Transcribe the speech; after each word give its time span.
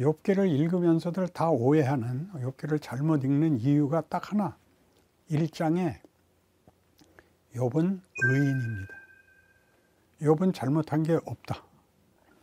욥기를 0.00 0.48
읽으면서들 0.48 1.28
다 1.28 1.50
오해하는 1.50 2.30
욥기를 2.32 2.80
잘못 2.80 3.22
읽는 3.22 3.58
이유가 3.60 4.00
딱 4.00 4.32
하나. 4.32 4.56
1장에 5.30 6.00
욥은 7.54 8.00
의인입니다. 8.24 8.94
욥은 10.22 10.54
잘못한 10.54 11.02
게 11.02 11.18
없다. 11.24 11.62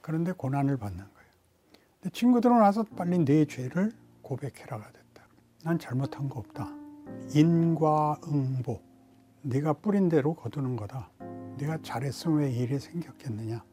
그런데 0.01 0.31
고난을 0.31 0.78
받는 0.78 0.99
거예요. 0.99 2.12
친구들은 2.13 2.60
와서 2.60 2.83
빨리 2.96 3.17
내 3.25 3.46
죄를 3.46 3.92
고백해라가 4.21 4.92
됐다. 4.92 5.28
난 5.63 5.79
잘못한 5.79 6.29
거 6.29 6.39
없다. 6.39 6.71
인과응보. 7.33 8.79
네가 9.42 9.74
뿌린 9.74 10.10
대로 10.10 10.35
거두는 10.35 10.76
거다. 10.76 11.10
네가 11.58 11.79
잘했으면 11.81 12.39
왜 12.39 12.51
일이 12.51 12.78
생겼겠느냐. 12.78 13.63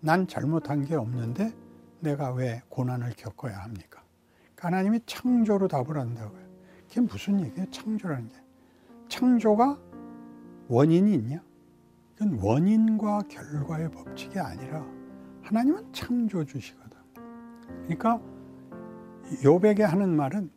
난 0.00 0.26
잘못한 0.26 0.84
게 0.84 0.94
없는데 0.94 1.52
내가 2.00 2.32
왜 2.32 2.62
고난을 2.68 3.14
겪어야 3.16 3.58
합니까? 3.58 4.02
하나님이 4.58 5.00
창조로 5.06 5.68
답을 5.68 5.96
한다고요. 5.96 6.44
그게 6.88 7.00
무슨 7.00 7.40
얘기예요? 7.40 7.70
창조라는 7.70 8.28
게. 8.28 8.34
창조가 9.08 9.78
원인이 10.68 11.14
있냐? 11.14 11.40
그건 12.16 12.38
원인과 12.42 13.22
결과의 13.28 13.90
법칙이 13.90 14.38
아니라 14.40 14.84
하나님은 15.42 15.92
창조주시거든. 15.92 16.98
그러니까 17.82 18.20
요백에 19.44 19.84
하는 19.84 20.16
말은 20.16 20.50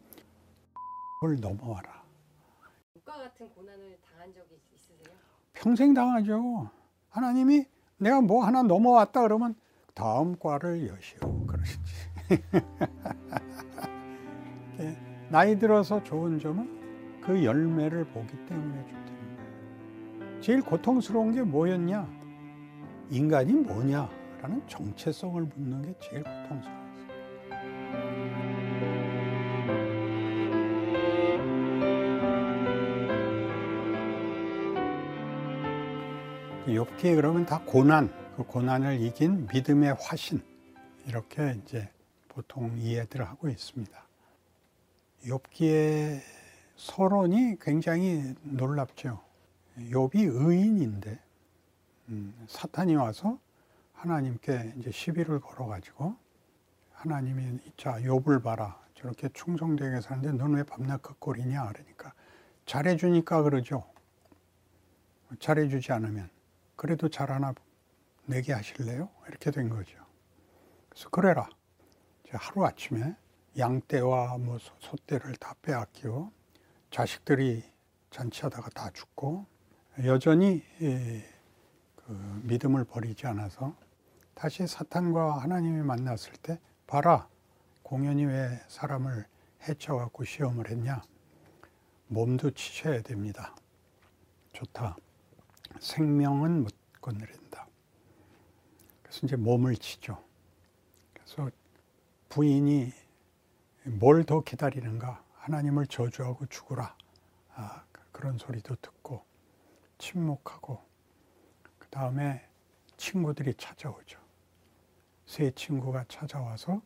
을 1.25 1.39
넘어와라. 1.41 2.03
육과 2.95 3.17
같은 3.17 3.49
고난을 3.49 3.99
당한 4.09 4.33
적이 4.33 4.55
있으세요? 4.73 5.15
평생 5.51 5.93
당하죠. 5.93 6.69
하나님이 7.09 7.65
내가 7.97 8.21
뭐 8.21 8.45
하나 8.45 8.63
넘어왔다 8.63 9.21
그러면 9.23 9.53
다음 9.99 10.35
과를 10.39 10.87
여시오 10.87 11.45
그러시지. 11.45 11.83
나이 15.27 15.59
들어서 15.59 16.01
좋은 16.01 16.39
점은 16.39 17.19
그 17.21 17.43
열매를 17.43 18.05
보기 18.05 18.45
때문에 18.45 18.85
좋다는 18.85 19.35
거예요. 19.35 20.41
제일 20.41 20.61
고통스러운 20.61 21.33
게 21.33 21.43
뭐였냐? 21.43 22.07
인간이 23.09 23.51
뭐냐라는 23.51 24.65
정체성을 24.67 25.49
묻는 25.53 25.81
게 25.81 25.93
제일 25.99 26.23
고통스러웠어요. 26.23 26.79
욥기에 36.67 37.15
그러면 37.15 37.45
다 37.45 37.61
고난, 37.65 38.09
그 38.39 38.45
고난을 38.45 39.01
이긴 39.01 39.47
믿음의 39.47 39.97
화신 39.99 40.41
이렇게 41.05 41.59
이제 41.61 41.89
보통 42.29 42.73
이해들 42.77 43.21
하고 43.21 43.49
있습니다. 43.49 44.07
욥기의 45.25 46.21
서론이 46.77 47.57
굉장히 47.59 48.33
놀랍죠. 48.43 49.19
욥이 49.77 50.15
의인인데 50.15 51.19
음, 52.07 52.33
사탄이 52.47 52.95
와서 52.95 53.37
하나님께 53.91 54.75
이제 54.77 54.89
시비를 54.89 55.41
걸어가지고 55.41 56.15
하나님이 56.93 57.59
자 57.75 57.99
욥을 57.99 58.41
봐라 58.41 58.79
저렇게 58.95 59.27
충성되게 59.33 59.99
사는데 59.99 60.31
너는 60.31 60.55
왜 60.55 60.63
밤낮 60.63 61.01
그 61.01 61.13
꼴이냐 61.19 61.73
그러니까 61.73 62.13
잘해주니까 62.65 63.43
그러죠. 63.43 63.83
잘해주지 65.39 65.91
않으면 65.91 66.29
그래도 66.77 67.09
잘 67.09 67.31
하나 67.31 67.53
내게 68.29 68.53
하실래요? 68.53 69.09
이렇게 69.27 69.49
된 69.49 69.69
거죠. 69.69 69.97
그래서 70.87 71.09
그래라. 71.09 71.49
하루 72.31 72.63
아침에 72.63 73.15
양떼와 73.57 74.37
뭐 74.37 74.59
소떼를 74.77 75.35
다 75.37 75.55
빼앗기고 75.63 76.31
자식들이 76.91 77.63
잔치하다가 78.11 78.69
다 78.69 78.91
죽고 78.91 79.47
여전히 80.05 80.63
그 80.77 82.41
믿음을 82.43 82.83
버리지 82.83 83.25
않아서 83.25 83.75
다시 84.35 84.67
사탄과 84.67 85.39
하나님이 85.39 85.81
만났을 85.81 86.33
때 86.33 86.59
봐라 86.85 87.27
공연히 87.81 88.25
왜 88.25 88.61
사람을 88.67 89.25
해쳐갖고 89.67 90.23
시험을 90.23 90.69
했냐 90.69 91.01
몸도 92.07 92.51
치셔야 92.51 93.01
됩니다. 93.01 93.55
좋다. 94.53 94.97
생명은 95.79 96.63
못 96.63 96.73
건드린다. 97.01 97.48
그래서 99.09 99.25
이제 99.25 99.35
몸을 99.35 99.75
치죠. 99.75 100.23
그래서 101.13 101.49
부인이 102.29 102.93
뭘 103.85 104.23
더 104.23 104.41
기다리는가? 104.41 105.23
하나님을 105.33 105.87
저주하고 105.87 106.45
죽으라. 106.45 106.95
아, 107.55 107.83
그런 108.11 108.37
소리도 108.37 108.75
듣고 108.75 109.23
침묵하고 109.97 110.79
그 111.79 111.87
다음에 111.89 112.45
친구들이 112.97 113.55
찾아오죠. 113.55 114.19
세 115.25 115.49
친구가 115.51 116.05
찾아와서 116.07 116.81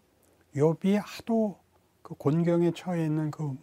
욥이 0.55 1.01
하도 1.03 1.59
그 2.01 2.13
곤경에 2.15 2.71
처해 2.71 3.05
있는 3.05 3.31
그 3.31 3.57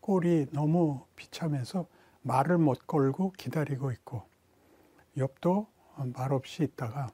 꼴이 0.00 0.46
너무 0.52 1.04
비참해서 1.14 1.86
말을 2.22 2.56
못 2.56 2.86
걸고 2.86 3.32
기다리고 3.32 3.90
있고 3.92 4.22
욥도 5.16 5.66
말없이 6.14 6.62
있다가 6.62 7.08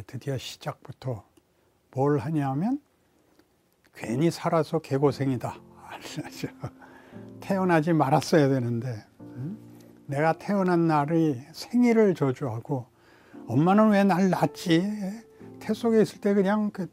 이제 0.00 0.02
드디어 0.06 0.38
시작부터 0.38 1.24
뭘 1.92 2.18
하냐면 2.18 2.80
괜히 3.94 4.30
살아서 4.30 4.78
개고생이다. 4.78 5.56
태어나지 7.40 7.92
말았어야 7.92 8.48
되는데 8.48 9.04
내가 10.06 10.32
태어난 10.32 10.86
날의 10.86 11.46
생일을 11.52 12.14
저주하고 12.14 12.86
엄마는 13.46 13.90
왜 13.90 14.04
날 14.04 14.30
낳지? 14.30 14.82
태 15.60 15.74
속에 15.74 16.00
있을 16.02 16.20
때 16.20 16.34
그냥 16.34 16.70
그 16.70 16.88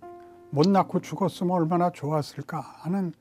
못 0.49 0.65
낳고 0.69 1.01
죽었으면 1.01 1.51
얼마나 1.51 1.89
좋았을까 1.91 2.59
하는 2.79 3.11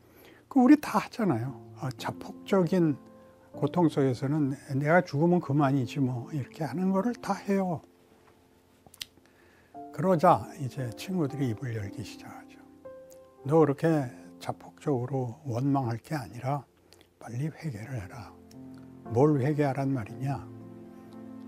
그 0.48 0.60
우리 0.60 0.80
다 0.80 1.00
하잖아요. 1.00 1.60
어, 1.80 1.88
자폭적인 1.98 2.96
고통 3.50 3.88
속에서는 3.88 4.54
내가 4.76 5.00
죽으면 5.00 5.40
그만이지 5.40 5.98
뭐 5.98 6.30
이렇게 6.32 6.62
하는 6.62 6.92
거를 6.92 7.14
다 7.14 7.34
해요. 7.34 7.80
그러자 9.96 10.46
이제 10.60 10.90
친구들이 10.90 11.48
입을 11.48 11.74
열기 11.74 12.04
시작하죠. 12.04 12.58
너 13.46 13.60
그렇게 13.60 14.04
자폭적으로 14.38 15.40
원망할 15.46 15.96
게 15.96 16.14
아니라 16.14 16.66
빨리 17.18 17.46
회개를 17.46 18.02
해라. 18.02 18.30
뭘 19.04 19.40
회개하란 19.40 19.90
말이냐? 19.94 20.48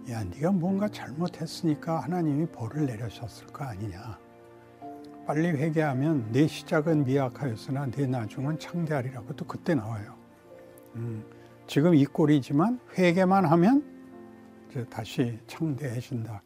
야, 0.09 0.25
네가 0.25 0.53
뭔가 0.53 0.89
잘못했으니까 0.89 2.01
하나님이 2.01 2.47
벌을 2.47 2.87
내려셨을 2.87 3.49
거 3.49 3.65
아니냐? 3.65 4.19
빨리 5.27 5.49
회개하면 5.49 6.33
내 6.33 6.47
시작은 6.47 7.05
미약하였으나 7.05 7.91
내 7.91 8.07
나중은 8.07 8.59
창대하리라고 8.59 9.37
또 9.37 9.45
그때 9.45 9.75
나와요. 9.75 10.15
음, 10.95 11.23
지금 11.67 11.95
이 11.95 12.07
꼴이지만 12.07 12.81
회개만 12.97 13.45
하면 13.45 13.85
다시 14.89 15.39
창대해진다. 15.47 16.43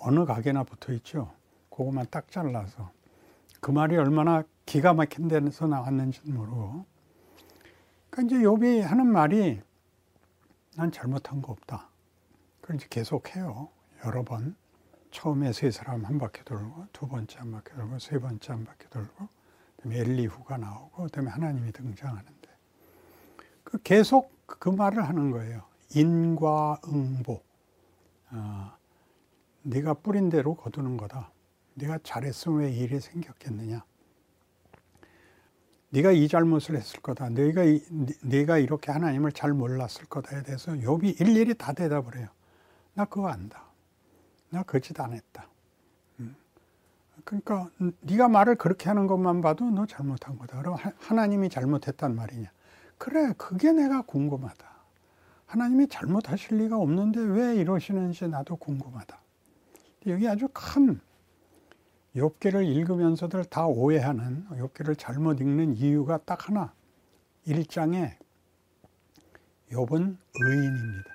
어느 0.00 0.24
가게나 0.24 0.64
붙어 0.64 0.92
있죠. 0.94 1.32
그것만 1.70 2.06
딱 2.10 2.30
잘라서 2.30 2.90
그 3.60 3.70
말이 3.70 3.96
얼마나 3.96 4.42
기가 4.66 4.94
막힌 4.94 5.28
데서 5.28 5.66
나왔는지는 5.66 6.36
모르고. 6.36 6.84
그러니까 8.10 8.36
이제 8.36 8.46
욥이 8.46 8.80
하는 8.82 9.06
말이 9.06 9.60
난 10.76 10.90
잘못한 10.90 11.42
거 11.42 11.52
없다. 11.52 11.88
그걸 12.60 12.76
이제 12.76 12.86
계속 12.88 13.34
해요. 13.36 13.68
여러 14.04 14.22
번. 14.24 14.56
처음에 15.10 15.52
세 15.52 15.70
사람 15.70 16.04
한 16.04 16.18
바퀴 16.18 16.44
돌고, 16.44 16.86
두 16.92 17.08
번째 17.08 17.38
한 17.38 17.50
바퀴 17.50 17.74
돌고, 17.74 17.98
세 17.98 18.18
번째 18.20 18.52
한 18.52 18.64
바퀴 18.64 18.88
돌고, 18.88 19.28
그다음에 19.76 19.98
엘리후가 19.98 20.56
나오고, 20.56 21.02
그다음에 21.04 21.30
하나님이 21.30 21.72
등장하는데, 21.72 22.48
그 23.64 23.82
계속 23.82 24.32
그 24.46 24.68
말을 24.68 25.06
하는 25.06 25.32
거예요. 25.32 25.62
인과응보. 25.94 27.42
어, 28.32 28.72
네가 29.62 29.94
뿌린 29.94 30.28
대로 30.28 30.54
거두는 30.54 30.96
거다. 30.96 31.30
네가 31.74 31.98
잘했으면 32.02 32.60
왜 32.60 32.72
일이 32.72 33.00
생겼겠느냐? 33.00 33.84
네가 35.90 36.12
이 36.12 36.28
잘못을 36.28 36.76
했을 36.76 37.00
거다. 37.00 37.28
네가 37.30 37.62
네가 38.22 38.58
이렇게 38.58 38.92
하나님을 38.92 39.32
잘 39.32 39.52
몰랐을 39.52 40.06
거다에 40.08 40.42
대해서 40.42 40.72
욥이 40.72 41.20
일일이 41.20 41.54
다 41.54 41.72
대답을 41.72 42.16
해요. 42.16 42.28
나 42.94 43.04
그거 43.04 43.28
안다. 43.28 43.64
나 44.50 44.62
거짓 44.62 44.98
안 45.00 45.12
했다. 45.12 45.48
음. 46.20 46.36
그러니까 47.24 47.70
네가 48.02 48.28
말을 48.28 48.56
그렇게 48.56 48.88
하는 48.88 49.06
것만 49.06 49.40
봐도 49.40 49.68
너 49.70 49.86
잘못한 49.86 50.38
거다. 50.38 50.58
그럼 50.58 50.76
하나님이 50.98 51.48
잘못했단 51.48 52.14
말이냐? 52.14 52.50
그래, 52.98 53.32
그게 53.36 53.72
내가 53.72 54.02
궁금하다. 54.02 54.70
하나님이 55.46 55.88
잘못하실 55.88 56.58
리가 56.58 56.76
없는데 56.76 57.20
왜 57.20 57.56
이러시는지 57.56 58.28
나도 58.28 58.56
궁금하다. 58.56 59.19
여기 60.06 60.26
아주 60.28 60.48
큰 60.52 61.00
욥기를 62.16 62.66
읽으면서들 62.66 63.44
다 63.44 63.66
오해하는 63.66 64.46
욥기를 64.50 64.98
잘못 64.98 65.40
읽는 65.40 65.76
이유가 65.76 66.18
딱 66.18 66.48
하나. 66.48 66.72
1장에 67.46 68.16
욥은 69.70 70.16
의인입니다. 70.34 71.10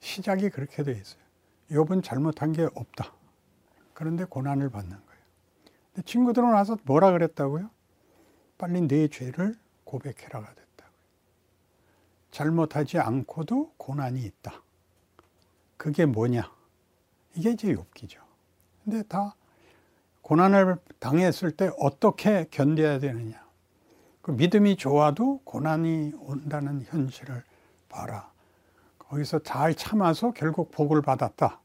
시작이 0.00 0.50
그렇게 0.50 0.82
돼 0.82 0.92
있어요. 0.92 1.22
욥은 1.70 2.02
잘못한 2.02 2.52
게 2.52 2.68
없다. 2.74 3.12
그런데 3.92 4.24
고난을 4.24 4.70
받는 4.70 4.90
거예요. 4.90 5.22
근데 5.92 6.04
친구들은 6.04 6.52
와서 6.52 6.76
뭐라 6.84 7.12
그랬다고요? 7.12 7.70
빨리 8.58 8.82
내 8.82 9.08
죄를 9.08 9.54
고백해라가 9.84 10.48
됐다고요. 10.48 10.96
잘못하지 12.30 12.98
않고도 12.98 13.74
고난이 13.76 14.22
있다. 14.22 14.62
그게 15.76 16.06
뭐냐? 16.06 16.55
이게 17.36 17.50
이제 17.50 17.74
욥기죠. 17.74 18.18
근데 18.84 19.02
다 19.02 19.36
고난을 20.22 20.76
당했을 20.98 21.50
때 21.52 21.70
어떻게 21.78 22.46
견뎌야 22.50 22.98
되느냐. 22.98 23.44
그 24.22 24.32
믿음이 24.32 24.76
좋아도 24.76 25.40
고난이 25.44 26.14
온다는 26.18 26.82
현실을 26.82 27.44
봐라. 27.88 28.30
거기서 28.98 29.40
잘 29.40 29.74
참아서 29.74 30.32
결국 30.32 30.72
복을 30.72 31.02
받았다. 31.02 31.60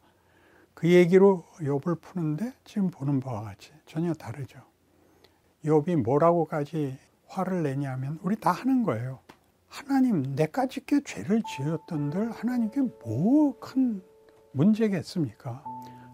그 0.74 0.90
얘기로 0.90 1.44
욥을 1.60 2.02
푸는데 2.02 2.54
지금 2.64 2.92
보는 2.92 3.20
바와 3.20 3.42
같이 3.42 3.72
전혀 3.86 4.14
다르죠. 4.14 4.60
욥이 5.66 6.04
뭐라고까지 6.04 6.98
화를 7.28 7.64
내냐면 7.64 8.20
우리 8.22 8.36
다 8.36 8.52
하는 8.52 8.84
거예요. 8.84 9.20
하나님 9.68 10.22
내까지 10.36 10.86
게 10.86 11.02
죄를 11.04 11.42
지었던들 11.44 12.32
하나님께 12.32 12.82
뭐 13.04 13.60
큰 13.60 14.04
문제겠습니까? 14.54 15.64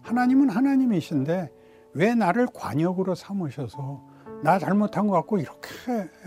하나님은 0.02 0.50
하나님이신데 0.50 1.52
왜 1.94 2.14
나를 2.14 2.46
관역으로 2.52 3.14
삼으셔서 3.14 4.02
나 4.42 4.58
잘못한 4.58 5.06
것 5.06 5.14
같고 5.16 5.38
이렇게 5.38 5.68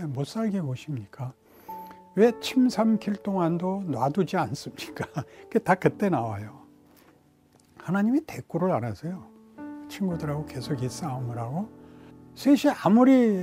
못 0.08 0.26
살게 0.26 0.60
보십니까? 0.62 1.32
왜 2.14 2.32
침 2.40 2.68
삼킬 2.68 3.16
동안도 3.16 3.84
놔두지 3.86 4.36
않습니까? 4.36 5.06
그게 5.44 5.58
다 5.58 5.74
그때 5.74 6.10
나와요. 6.10 6.60
하나님이 7.78 8.20
대꾸를 8.26 8.70
알아서요. 8.72 9.24
친구들하고 9.88 10.46
계속 10.46 10.82
이 10.82 10.88
싸움을 10.88 11.38
하고 11.38 11.68
셋이 12.34 12.72
아무리 12.84 13.42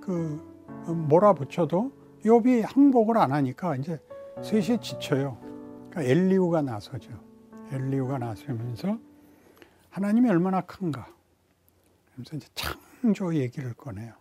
그 0.00 0.40
몰아붙여도 0.86 1.90
욥이 2.24 2.64
항복을 2.66 3.16
안 3.18 3.32
하니까 3.32 3.76
이제 3.76 3.98
셋이 4.42 4.78
지쳐요. 4.80 5.36
그러니까 5.90 6.02
엘리우가 6.02 6.62
나서죠. 6.62 7.10
엘리우가 7.70 8.18
나서면서 8.18 8.98
하나님이 9.90 10.28
얼마나 10.30 10.60
큰가. 10.60 11.08
그래서 12.14 12.36
이제 12.36 12.48
창조 12.54 13.34
얘기를 13.34 13.74
꺼내요. 13.74 14.12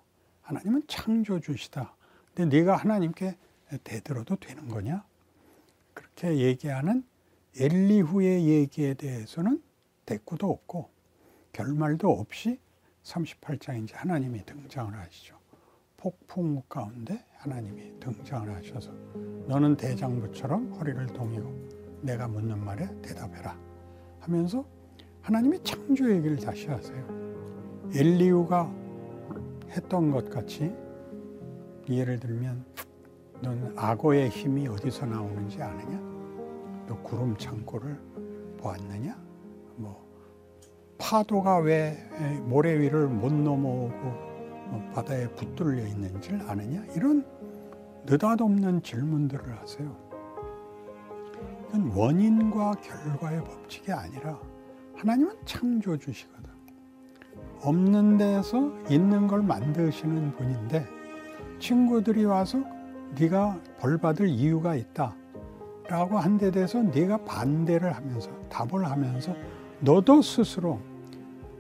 하나님은 0.41 0.83
창조주시다. 0.87 1.95
근데 2.33 2.57
네가 2.57 2.75
하나님께 2.75 3.37
대들어도 3.83 4.35
되는 4.37 4.67
거냐? 4.67 5.05
그렇게 5.93 6.37
얘기하는 6.37 7.03
엘리후의 7.57 8.47
얘기에 8.47 8.95
대해서는 8.95 9.61
대꾸도 10.05 10.49
없고 10.49 10.89
결말도 11.53 12.09
없이 12.09 12.59
38장 13.03 13.83
이제 13.83 13.95
하나님이 13.95 14.45
등장을 14.45 14.93
하시죠. 14.93 15.37
폭풍 15.97 16.61
가운데 16.67 17.25
하나님이 17.37 17.99
등장을 17.99 18.53
하셔서 18.53 18.91
너는 19.47 19.77
대장부처럼 19.77 20.73
허리를 20.73 21.05
동이고 21.07 21.74
내가 22.05 22.27
묻는 22.27 22.63
말에 22.63 22.87
대답해라 23.01 23.57
하면서 24.19 24.63
하나님이 25.21 25.63
창조 25.63 26.09
얘기를 26.09 26.37
다시 26.37 26.67
하세요. 26.67 27.03
엘리우가 27.93 28.71
했던 29.69 30.11
것 30.11 30.29
같이 30.29 30.73
예를 31.89 32.19
들면 32.19 32.63
너는 33.41 33.73
악어의 33.75 34.29
힘이 34.29 34.67
어디서 34.67 35.07
나오는지 35.07 35.61
아느냐? 35.61 35.97
너 36.87 37.01
구름 37.01 37.35
창고를 37.37 37.99
보았느냐? 38.59 39.17
뭐 39.75 40.05
파도가 40.97 41.57
왜 41.59 41.97
모래 42.43 42.79
위를 42.79 43.07
못 43.07 43.33
넘어오고 43.33 44.25
뭐 44.67 44.91
바다에 44.93 45.27
붙들려 45.29 45.85
있는지를 45.87 46.41
아느냐? 46.49 46.85
이런 46.95 47.25
느닷없는 48.05 48.83
질문들을 48.83 49.59
하세요. 49.59 50.04
이건 51.69 51.91
원인과 51.95 52.71
결과의 52.81 53.43
법칙이 53.43 53.91
아니라 53.91 54.39
하나님은 54.95 55.35
창조주시거든. 55.45 56.45
없는 57.61 58.17
데서 58.17 58.71
있는 58.89 59.27
걸 59.27 59.41
만드시는 59.41 60.35
분인데 60.35 60.85
친구들이 61.59 62.25
와서 62.25 62.59
네가 63.17 63.59
벌 63.79 63.97
받을 63.97 64.27
이유가 64.27 64.75
있다. 64.75 65.15
라고 65.87 66.17
한 66.17 66.37
데 66.37 66.49
대해서 66.49 66.81
네가 66.81 67.25
반대를 67.25 67.95
하면서 67.95 68.31
답을 68.49 68.85
하면서 68.89 69.35
너도 69.79 70.21
스스로 70.21 70.79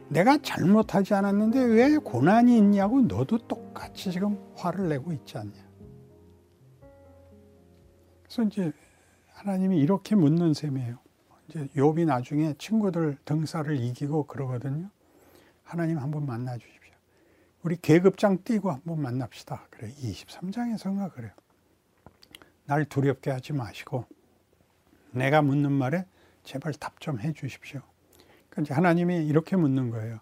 내가 0.09 0.37
잘못하지 0.41 1.13
않았는데 1.13 1.63
왜 1.63 1.97
고난이 1.97 2.57
있냐고 2.57 3.01
너도 3.01 3.37
똑같이 3.37 4.11
지금 4.11 4.37
화를 4.55 4.89
내고 4.89 5.11
있지 5.11 5.37
않냐. 5.37 5.53
그래서 8.23 8.43
이제 8.43 8.71
하나님이 9.35 9.79
이렇게 9.79 10.15
묻는 10.15 10.53
셈이에요. 10.53 10.97
이제 11.47 11.67
욥이 11.75 12.05
나중에 12.05 12.55
친구들 12.57 13.17
등살을 13.25 13.77
이기고 13.77 14.25
그러거든요. 14.27 14.89
하나님 15.63 15.99
한번 15.99 16.25
만나 16.25 16.57
주십시오. 16.57 16.93
우리 17.63 17.75
계급장 17.75 18.43
띄고 18.43 18.71
한번 18.71 19.01
만납시다. 19.01 19.67
그래. 19.69 19.91
23장에서인가 20.01 21.11
그래요. 21.13 21.31
날 22.65 22.85
두렵게 22.85 23.29
하지 23.29 23.53
마시고 23.53 24.05
내가 25.11 25.41
묻는 25.41 25.71
말에 25.71 26.05
제발 26.43 26.73
답 26.73 26.99
좀 26.99 27.19
해 27.19 27.33
주십시오. 27.33 27.81
그러니까 28.49 28.75
하나님이 28.75 29.25
이렇게 29.27 29.55
묻는 29.55 29.89
거예요. 29.91 30.19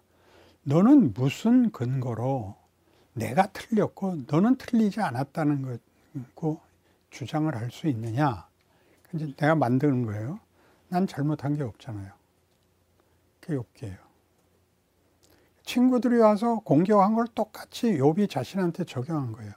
너는 0.64 1.12
무슨 1.14 1.70
근거로 1.70 2.56
내가 3.12 3.46
틀렸고 3.52 4.24
너는 4.26 4.56
틀리지 4.56 5.00
않았다는 5.00 5.78
거고 6.34 6.60
주장을 7.10 7.54
할 7.54 7.70
수 7.70 7.86
있느냐? 7.88 8.48
이제 9.14 9.32
내가 9.36 9.54
만드는 9.54 10.06
거예요. 10.06 10.40
난 10.88 11.06
잘못한 11.06 11.56
게 11.56 11.62
없잖아요. 11.62 12.12
그게 13.40 13.54
욕기예요. 13.54 13.96
친구들이 15.62 16.18
와서 16.18 16.60
공격한 16.60 17.14
걸 17.14 17.26
똑같이 17.28 17.92
욥이 17.92 18.28
자신한테 18.28 18.84
적용한 18.84 19.32
거예요. 19.32 19.52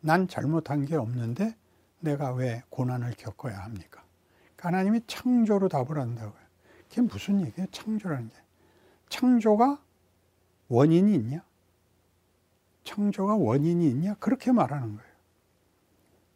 난 0.00 0.28
잘못한 0.28 0.84
게 0.84 0.96
없는데 0.96 1.56
내가 2.00 2.32
왜 2.32 2.62
고난을 2.70 3.14
겪어야 3.16 3.58
합니까? 3.58 4.04
하나님이 4.58 5.02
창조로 5.06 5.68
답을 5.68 5.98
한다고요. 5.98 6.48
그게 6.88 7.00
무슨 7.02 7.40
얘기예요? 7.46 7.68
창조라는 7.70 8.28
게. 8.28 8.34
창조가 9.08 9.80
원인이 10.68 11.14
있냐? 11.14 11.44
창조가 12.84 13.36
원인이 13.36 13.88
있냐? 13.90 14.14
그렇게 14.14 14.52
말하는 14.52 14.96
거예요. 14.96 15.12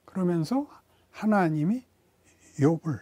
그러면서 0.05 0.69
하나님이 1.11 1.85
욥을 2.59 3.01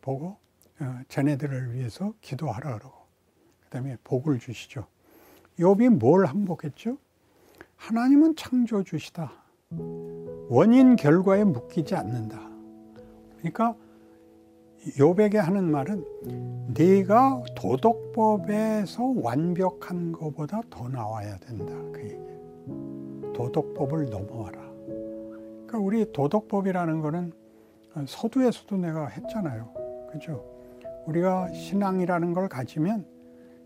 보고 0.00 0.36
어, 0.80 1.00
자네들을 1.08 1.74
위해서 1.74 2.14
기도하라 2.20 2.78
그러고 2.78 2.96
그다음에 3.60 3.96
복을 4.04 4.38
주시죠. 4.38 4.86
욥이 5.58 5.90
뭘 5.98 6.26
항복했죠? 6.26 6.98
하나님은 7.76 8.36
창조주시다. 8.36 9.32
원인 10.48 10.96
결과에 10.96 11.44
묶이지 11.44 11.94
않는다. 11.94 12.40
그러니까 13.38 13.76
욥에게 14.96 15.36
하는 15.36 15.70
말은 15.70 16.04
네가 16.74 17.42
도덕법에서 17.56 19.14
완벽한 19.16 20.12
것보다 20.12 20.60
더 20.70 20.88
나와야 20.88 21.38
된다. 21.38 21.74
그 21.92 22.02
얘기. 22.02 23.32
도덕법을 23.32 24.10
넘어와라. 24.10 24.60
그러니까 25.66 25.78
우리 25.78 26.12
도덕법이라는 26.12 27.00
거는 27.00 27.32
서두에서도 28.06 28.76
내가 28.76 29.06
했잖아요. 29.06 29.72
그죠? 30.10 30.44
우리가 31.06 31.52
신앙이라는 31.52 32.32
걸 32.32 32.48
가지면 32.48 33.06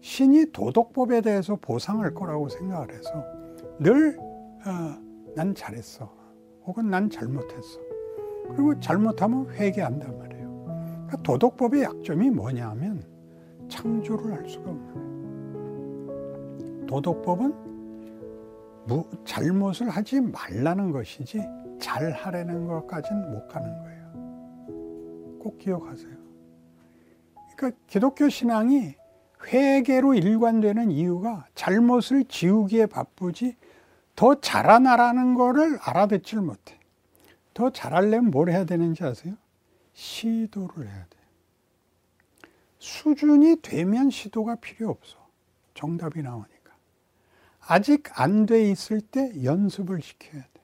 신이 0.01 0.53
도덕법에 0.53 1.21
대해서 1.23 1.57
보상할 1.57 2.15
거라고 2.15 2.49
생각을 2.49 2.93
해서 2.93 3.25
늘, 3.81 4.19
어, 4.19 4.97
난 5.35 5.55
잘했어. 5.55 6.13
혹은 6.65 6.91
난 6.91 7.09
잘못했어. 7.09 7.81
그리고 8.49 8.79
잘못하면 8.81 9.49
회개한단 9.51 10.19
말이에요. 10.19 10.65
그러니까 10.65 11.17
도덕법의 11.23 11.83
약점이 11.83 12.31
뭐냐 12.31 12.71
하면 12.71 13.03
창조를 13.69 14.35
할 14.35 14.49
수가 14.49 14.71
없는 14.71 14.95
거예요. 14.95 16.87
도덕법은 16.87 17.69
무, 18.87 19.05
잘못을 19.25 19.91
하지 19.91 20.21
말라는 20.21 20.93
것이지 20.93 21.43
잘 21.79 22.11
하려는 22.11 22.67
것까지는 22.67 23.31
못 23.31 23.47
가는 23.49 23.79
거예요. 23.83 23.98
꼭 25.39 25.59
기억하세요. 25.59 26.17
그러니까 27.57 27.81
기독교 27.87 28.29
신앙이 28.29 28.95
회개로 29.47 30.15
일관되는 30.15 30.91
이유가 30.91 31.47
잘못을 31.55 32.25
지우기에 32.25 32.87
바쁘지 32.87 33.57
더 34.17 34.41
자라나라는 34.41 35.35
거를 35.35 35.79
알아듣질 35.81 36.41
못해. 36.41 36.79
더 37.55 37.71
잘하려면 37.71 38.31
뭘 38.31 38.51
해야 38.51 38.65
되는지 38.65 39.05
아세요? 39.05 39.35
시도를 39.95 40.87
해야 40.89 41.07
돼. 41.09 41.19
수준이 42.79 43.57
되면 43.63 44.11
시도가 44.11 44.57
필요 44.57 44.91
없어. 44.91 45.19
정답이 45.75 46.23
나오니까. 46.23 46.77
아직 47.61 48.05
안 48.21 48.47
돼 48.47 48.71
있을 48.71 49.01
때 49.01 49.33
연습을 49.43 50.01
시켜야 50.03 50.43
돼. 50.43 50.63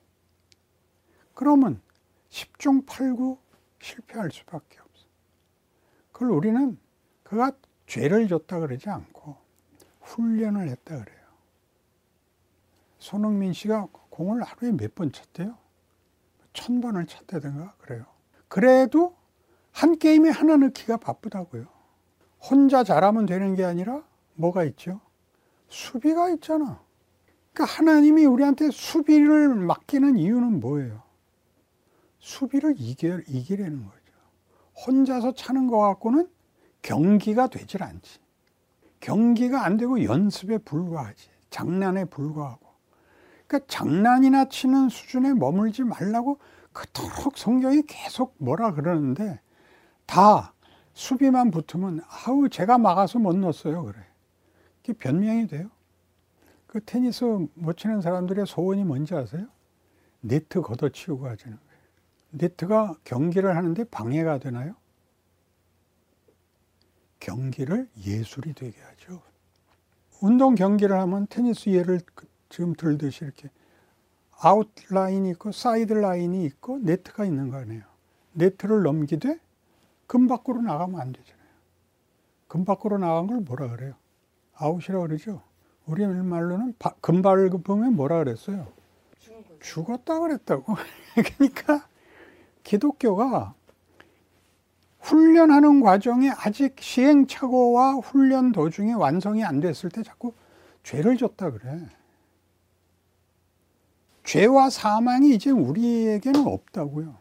그러면 1.33 1.81
10중 2.29 2.85
8구 2.85 3.37
실패할 3.85 4.31
수밖에 4.31 4.79
없어. 4.79 5.05
그걸 6.11 6.31
우리는 6.31 6.77
그가 7.23 7.51
죄를 7.85 8.27
줬다 8.27 8.59
그러지 8.59 8.89
않고 8.89 9.35
훈련을 10.01 10.69
했다 10.69 11.03
그래요. 11.03 11.25
손흥민 12.97 13.53
씨가 13.53 13.87
공을 14.09 14.41
하루에 14.41 14.71
몇 14.71 14.95
번 14.95 15.11
쳤대요? 15.11 15.57
천 16.53 16.81
번을 16.81 17.05
쳤다든가 17.05 17.75
그래요. 17.77 18.05
그래도 18.47 19.15
한 19.71 19.99
게임에 19.99 20.29
하나 20.29 20.57
넣기가 20.57 20.97
바쁘다고요. 20.97 21.67
혼자 22.39 22.83
잘하면 22.83 23.25
되는 23.25 23.55
게 23.55 23.65
아니라 23.65 24.03
뭐가 24.35 24.63
있죠? 24.65 25.01
수비가 25.67 26.29
있잖아. 26.29 26.81
그러니까 27.53 27.77
하나님이 27.77 28.25
우리한테 28.25 28.71
수비를 28.71 29.49
맡기는 29.55 30.17
이유는 30.17 30.59
뭐예요? 30.59 31.04
수비를 32.25 32.73
이겨, 32.79 33.19
이기려는 33.27 33.85
거죠. 33.85 33.99
혼자서 34.87 35.35
차는 35.35 35.67
것 35.67 35.77
갖고는 35.77 36.27
경기가 36.81 37.47
되질 37.47 37.83
않지. 37.83 38.19
경기가 38.99 39.63
안 39.63 39.77
되고 39.77 40.03
연습에 40.03 40.57
불과하지. 40.57 41.29
장난에 41.51 42.05
불과하고. 42.05 42.65
그러니까 43.45 43.67
장난이나 43.71 44.45
치는 44.45 44.89
수준에 44.89 45.35
머물지 45.35 45.83
말라고 45.83 46.39
그토록 46.73 47.37
성경이 47.37 47.83
계속 47.83 48.33
뭐라 48.39 48.73
그러는데 48.73 49.39
다 50.07 50.53
수비만 50.93 51.51
붙으면 51.51 52.01
아우 52.07 52.49
제가 52.49 52.79
막아서 52.79 53.19
못 53.19 53.35
넣었어요 53.37 53.83
그래. 53.83 53.99
그게 54.81 54.93
변명이 54.93 55.45
돼요. 55.45 55.69
그 56.65 56.83
테니스 56.83 57.47
못 57.53 57.77
치는 57.77 58.01
사람들의 58.01 58.47
소원이 58.47 58.83
뭔지 58.83 59.13
아세요? 59.13 59.45
네트 60.21 60.61
걷어치우고 60.61 61.27
하자는. 61.27 61.64
네트가 62.37 62.95
경기를 63.03 63.55
하는데 63.55 63.83
방해가 63.85 64.39
되나요? 64.39 64.75
경기를 67.19 67.89
예술이 68.05 68.53
되게 68.53 68.79
하죠. 68.81 69.21
운동 70.21 70.55
경기를 70.55 70.97
하면 70.99 71.27
테니스 71.27 71.69
예를 71.69 72.01
지금 72.49 72.73
들듯이 72.73 73.25
이렇게 73.25 73.49
아웃라인이 74.37 75.29
있고 75.31 75.51
사이드 75.51 75.93
라인이 75.93 76.45
있고 76.45 76.79
네트가 76.79 77.25
있는 77.25 77.49
거 77.49 77.57
아니에요. 77.57 77.83
네트를 78.33 78.83
넘기되 78.83 79.39
금 80.07 80.27
밖으로 80.27 80.61
나가면 80.61 80.99
안 80.99 81.13
되잖아요. 81.13 81.45
금 82.47 82.65
밖으로 82.65 82.97
나간 82.97 83.27
걸 83.27 83.39
뭐라 83.39 83.69
그래요? 83.69 83.95
아웃이라 84.53 84.99
그러죠. 84.99 85.41
우리 85.85 86.05
말로는 86.05 86.75
금발급품에 87.01 87.89
뭐라 87.89 88.19
그랬어요? 88.19 88.67
죽었다 89.61 90.19
그랬다고. 90.19 90.75
그러니까 91.37 91.87
기독교가 92.65 93.53
훈련하는 94.99 95.81
과정에 95.81 96.31
아직 96.35 96.75
시행착오와 96.79 97.93
훈련 97.97 98.51
도중에 98.51 98.93
완성이 98.93 99.45
안 99.45 99.61
됐을 99.61 99.89
때 99.89 100.03
자꾸 100.03 100.33
죄를 100.83 101.15
졌다 101.15 101.51
그래. 101.51 101.87
죄와 104.23 104.71
사망이 104.71 105.35
이제 105.35 105.51
우리에게는 105.51 106.47
없다고요. 106.47 107.15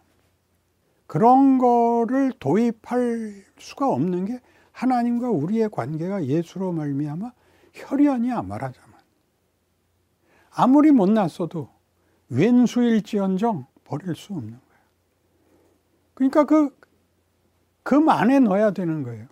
그런 1.06 1.58
거를 1.58 2.32
도입할 2.40 3.44
수가 3.58 3.90
없는 3.90 4.24
게 4.24 4.40
하나님과 4.72 5.28
우리의 5.28 5.68
관계가 5.70 6.24
예수로 6.24 6.72
말미암아 6.72 7.32
혈연이야 7.74 8.42
말하자면. 8.42 8.94
아무리 10.50 10.90
못났어도 10.90 11.68
왼수일지언정 12.30 13.66
버릴 13.84 14.16
수 14.16 14.32
없는. 14.32 14.63
그러니까 16.14 16.44
그, 16.44 16.76
금 17.82 18.08
안에 18.08 18.40
넣어야 18.40 18.70
되는 18.70 19.02
거예요. 19.02 19.26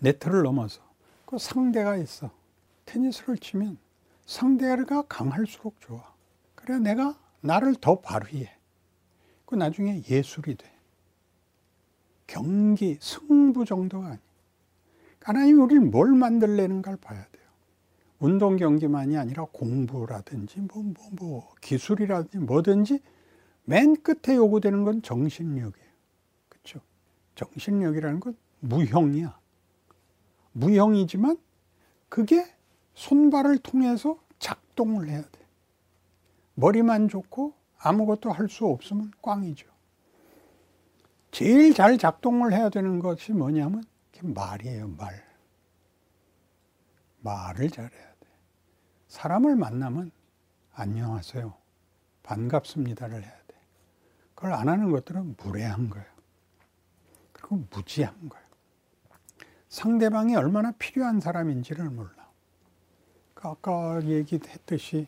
네트를 0.00 0.42
넘어서. 0.42 0.82
그 1.26 1.38
상대가 1.38 1.96
있어. 1.96 2.30
테니스를 2.86 3.38
치면 3.38 3.78
상대가 4.26 5.02
강할수록 5.02 5.80
좋아. 5.80 6.12
그래 6.54 6.78
내가 6.78 7.18
나를 7.40 7.74
더 7.76 8.00
발휘해. 8.00 8.50
그 9.44 9.54
나중에 9.54 10.02
예술이 10.08 10.56
돼. 10.56 10.72
경기, 12.26 12.98
승부 13.00 13.64
정도가 13.64 14.08
아니. 14.08 14.18
하나님이 15.22 15.60
우리를 15.60 15.82
뭘 15.82 16.10
만들려는가를 16.14 16.98
봐야 17.00 17.18
돼요. 17.18 17.44
운동 18.18 18.56
경기만이 18.56 19.16
아니라 19.16 19.46
공부라든지 19.52 20.60
뭐, 20.60 20.82
뭐, 20.82 21.08
뭐, 21.12 21.54
기술이라든지 21.60 22.38
뭐든지 22.38 23.00
맨 23.64 23.96
끝에 24.02 24.36
요구되는 24.36 24.84
건 24.84 25.02
정신력이에요. 25.02 25.88
그렇죠? 26.48 26.80
정신력이라는 27.34 28.20
건 28.20 28.36
무형이야. 28.60 29.38
무형이지만 30.52 31.38
그게 32.08 32.46
손발을 32.94 33.58
통해서 33.58 34.18
작동을 34.38 35.08
해야 35.08 35.22
돼. 35.22 35.40
머리만 36.54 37.08
좋고 37.08 37.54
아무것도 37.78 38.30
할 38.30 38.48
수 38.48 38.66
없으면 38.66 39.10
꽝이죠. 39.22 39.66
제일 41.32 41.74
잘 41.74 41.98
작동을 41.98 42.52
해야 42.52 42.68
되는 42.68 43.00
것이 43.00 43.32
뭐냐면 43.32 43.82
말이에요, 44.22 44.88
말. 44.88 45.22
말을 47.20 47.68
잘해야 47.70 47.90
돼. 47.90 48.28
사람을 49.08 49.56
만나면 49.56 50.12
안녕하세요. 50.72 51.52
반갑습니다를 52.22 53.22
해야 53.24 53.32
돼. 53.32 53.43
그걸 54.34 54.52
안 54.52 54.68
하는 54.68 54.90
것들은 54.90 55.36
무례한 55.38 55.90
거예요. 55.90 56.06
그리고 57.32 57.64
무지한 57.70 58.28
거예요. 58.28 58.44
상대방이 59.68 60.36
얼마나 60.36 60.72
필요한 60.72 61.20
사람인지를 61.20 61.90
몰라. 61.90 62.30
그 63.34 63.48
아까 63.48 64.00
얘기했듯이 64.04 65.06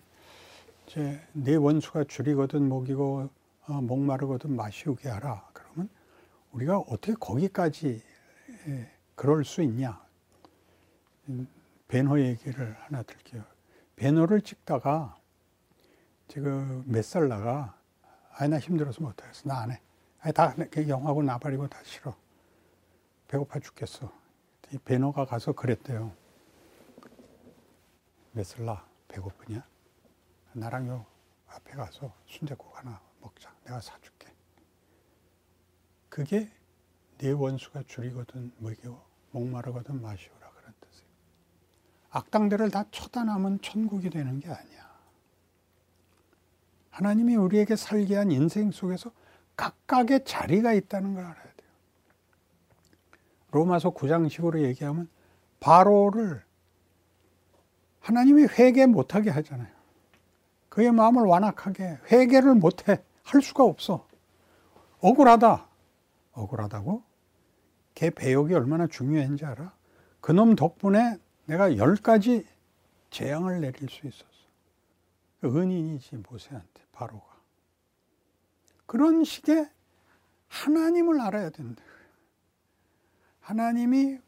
이제 0.86 1.20
내 1.32 1.54
원수가 1.54 2.04
줄이거든 2.04 2.68
먹이고 2.68 3.28
어, 3.68 3.72
목마르거든 3.80 4.54
마시우게 4.54 5.08
하라. 5.08 5.48
그러면 5.52 5.88
우리가 6.52 6.78
어떻게 6.78 7.14
거기까지 7.14 8.02
예, 8.68 8.90
그럴 9.14 9.44
수 9.44 9.62
있냐? 9.62 10.00
음, 11.28 11.48
배너 11.88 12.20
얘기를 12.20 12.76
하나 12.80 13.02
들게요. 13.02 13.42
배너를 13.96 14.40
찍다가 14.40 15.16
지금 16.28 16.84
몇 16.86 17.02
살 17.02 17.28
나가 17.28 17.75
아니 18.38 18.50
나 18.50 18.58
힘들어서 18.58 19.02
못하겠어 19.02 19.48
나 19.48 19.60
안 19.62 19.70
해. 19.70 19.80
아니 20.20 20.32
다 20.32 20.54
영하고 20.88 21.22
나발이고 21.22 21.68
다 21.68 21.78
싫어. 21.84 22.14
배고파 23.28 23.58
죽겠어. 23.58 24.12
이 24.72 24.78
배너가 24.78 25.24
가서 25.24 25.52
그랬대요. 25.52 26.12
나? 28.58 28.86
배고프냐? 29.08 29.66
나랑 30.52 30.88
요 30.88 31.06
앞에 31.48 31.72
가서 31.72 32.12
순대국 32.26 32.76
하나 32.76 33.00
먹자. 33.20 33.54
내가 33.64 33.80
사줄게. 33.80 34.28
그게 36.08 36.50
네 37.18 37.30
원수가 37.30 37.84
줄이거든 37.86 38.52
먹이고 38.58 39.00
목마르거든 39.30 40.02
마시오라 40.02 40.50
그런 40.50 40.74
뜻이에요. 40.80 41.08
악당들을 42.10 42.70
다 42.70 42.84
처단하면 42.90 43.60
천국이 43.62 44.10
되는 44.10 44.38
게 44.40 44.48
아니야. 44.50 44.85
하나님이 46.96 47.36
우리에게 47.36 47.76
살게 47.76 48.16
한 48.16 48.30
인생 48.30 48.70
속에서 48.70 49.12
각각의 49.54 50.24
자리가 50.24 50.72
있다는 50.72 51.12
걸 51.12 51.24
알아야 51.24 51.34
돼요. 51.34 51.70
로마서 53.50 53.92
9장 53.92 54.26
10으로 54.28 54.62
얘기하면 54.62 55.06
바로를 55.60 56.42
하나님이 58.00 58.44
회개 58.44 58.86
못하게 58.86 59.28
하잖아요. 59.28 59.68
그의 60.70 60.90
마음을 60.90 61.24
완악하게 61.24 61.98
회개를 62.10 62.54
못해 62.54 63.02
할 63.24 63.42
수가 63.42 63.64
없어. 63.64 64.08
억울하다. 65.00 65.68
억울하다고? 66.32 67.02
걔 67.94 68.08
배역이 68.08 68.54
얼마나 68.54 68.86
중요한지 68.86 69.44
알아? 69.44 69.74
그놈 70.22 70.56
덕분에 70.56 71.18
내가 71.44 71.76
열 71.76 71.96
가지 71.96 72.46
재앙을 73.10 73.60
내릴 73.60 73.86
수 73.90 74.06
있었어. 74.06 74.24
은인이지 75.44 76.22
모세한테 76.28 76.85
바로가. 76.96 77.26
그런 78.86 79.24
식의 79.24 79.68
하나님을 80.48 81.20
알아야 81.20 81.50
된다. 81.50 81.82
하나님이 83.40 84.18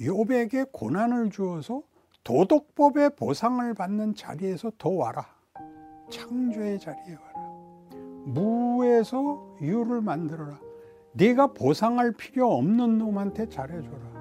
욥에게 0.00 0.72
고난을 0.72 1.30
주어서 1.30 1.82
도덕법의 2.24 3.16
보상을 3.16 3.72
받는 3.74 4.14
자리에서 4.14 4.72
더 4.78 4.90
와라. 4.90 5.26
창조의 6.10 6.80
자리에 6.80 7.14
와라. 7.14 7.38
무에서 8.26 9.56
유를 9.60 10.00
만들어라. 10.00 10.60
네가 11.12 11.54
보상할 11.54 12.12
필요 12.12 12.52
없는 12.52 12.98
놈한테 12.98 13.48
잘해줘라. 13.48 14.16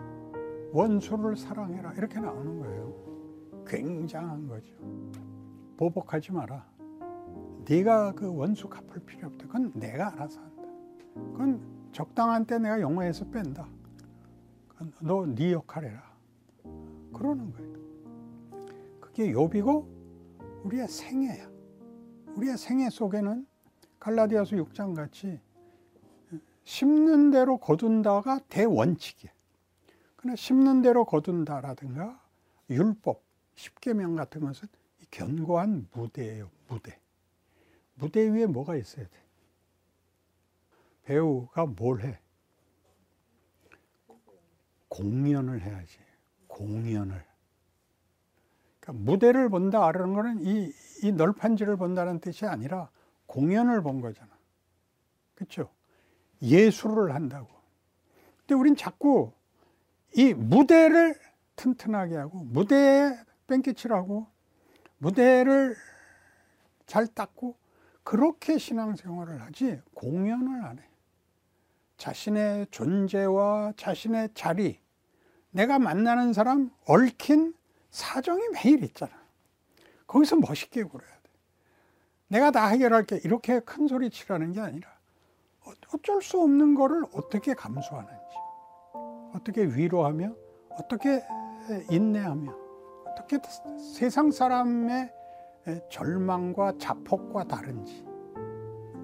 원수를 0.71 1.35
사랑해라. 1.35 1.93
이렇게 1.93 2.19
나오는 2.19 2.59
거예요. 2.59 3.63
굉장한 3.65 4.47
거죠. 4.47 4.71
보복하지 5.77 6.31
마라. 6.31 6.74
네가 7.67 8.13
그 8.13 8.33
원수 8.33 8.69
갚을 8.69 8.99
필요 9.05 9.27
없다. 9.27 9.47
그건 9.47 9.71
내가 9.73 10.13
알아서 10.13 10.39
한다. 10.39 10.63
그건 11.13 11.89
적당한 11.91 12.45
때 12.45 12.59
내가 12.59 12.79
영화에서 12.81 13.25
뺀다. 13.29 13.67
너 15.01 15.25
네 15.25 15.53
역할 15.53 15.85
해라. 15.85 16.15
그러는 17.13 17.51
거예요. 17.51 17.75
그게 18.99 19.31
욥이고 19.31 19.87
우리의 20.65 20.87
생애야. 20.87 21.49
우리의 22.35 22.57
생애 22.57 22.89
속에는 22.89 23.47
갈라디아서 23.99 24.57
6장 24.57 24.95
같이 24.95 25.39
심는 26.65 27.31
대로 27.31 27.57
거둔다가 27.57 28.39
대원칙이야. 28.49 29.31
그러나 30.17 30.35
심는 30.35 30.81
대로 30.81 31.05
거둔다라든가 31.05 32.21
율법, 32.69 33.23
십계명 33.53 34.15
같은 34.15 34.41
것은 34.41 34.67
견고한 35.11 35.87
무대예요. 35.93 36.49
무대. 36.67 36.99
무대 37.95 38.27
위에 38.27 38.45
뭐가 38.45 38.75
있어야 38.75 39.05
돼? 39.05 39.11
배우가 41.03 41.65
뭘 41.65 42.01
해? 42.01 42.19
공연을 44.89 45.61
해야지. 45.61 45.99
공연을. 46.47 47.25
그러니까 48.79 49.03
무대를 49.03 49.49
본다 49.49 49.91
라는 49.91 50.13
거는 50.13 50.45
이, 50.45 50.71
이 51.03 51.11
널판지를 51.11 51.75
본다는 51.77 52.19
뜻이 52.19 52.45
아니라 52.45 52.89
공연을 53.25 53.81
본 53.81 54.01
거잖아. 54.01 54.29
그렇죠? 55.33 55.69
예술을 56.41 57.13
한다고. 57.13 57.49
근데 58.39 58.53
우린 58.55 58.75
자꾸 58.75 59.33
이 60.15 60.33
무대를 60.33 61.15
튼튼하게 61.55 62.15
하고 62.15 62.39
무대에 62.39 63.17
뺑기칠하고 63.47 64.27
무대를 64.97 65.75
잘 66.85 67.07
닦고 67.07 67.57
그렇게 68.05 68.59
신앙생활을 68.59 69.41
하지 69.41 69.81
공연을 69.95 70.63
안 70.63 70.79
해. 70.79 70.83
자신의 71.97 72.67
존재와 72.69 73.73
자신의 73.77 74.29
자리, 74.35 74.79
내가 75.49 75.79
만나는 75.79 76.31
사람 76.31 76.69
얽힌 76.85 77.53
사정이 77.89 78.41
매일 78.49 78.83
있잖아. 78.83 79.11
거기서 80.05 80.35
멋있게 80.35 80.83
굴어야 80.83 81.09
돼. 81.09 81.31
내가 82.27 82.51
다 82.51 82.67
해결할게 82.67 83.21
이렇게 83.23 83.59
큰 83.59 83.87
소리 83.87 84.09
치라는 84.09 84.51
게 84.51 84.61
아니라 84.61 84.87
어쩔 85.93 86.21
수 86.21 86.39
없는 86.39 86.75
거를 86.75 87.03
어떻게 87.13 87.55
감수하는지, 87.55 88.35
어떻게 89.33 89.63
위로하며, 89.63 90.35
어떻게 90.71 91.23
인내하며, 91.89 92.55
어떻게 93.07 93.39
세상 93.95 94.29
사람의 94.29 95.11
절망과 95.89 96.77
자폭과 96.77 97.45
다른지. 97.45 98.05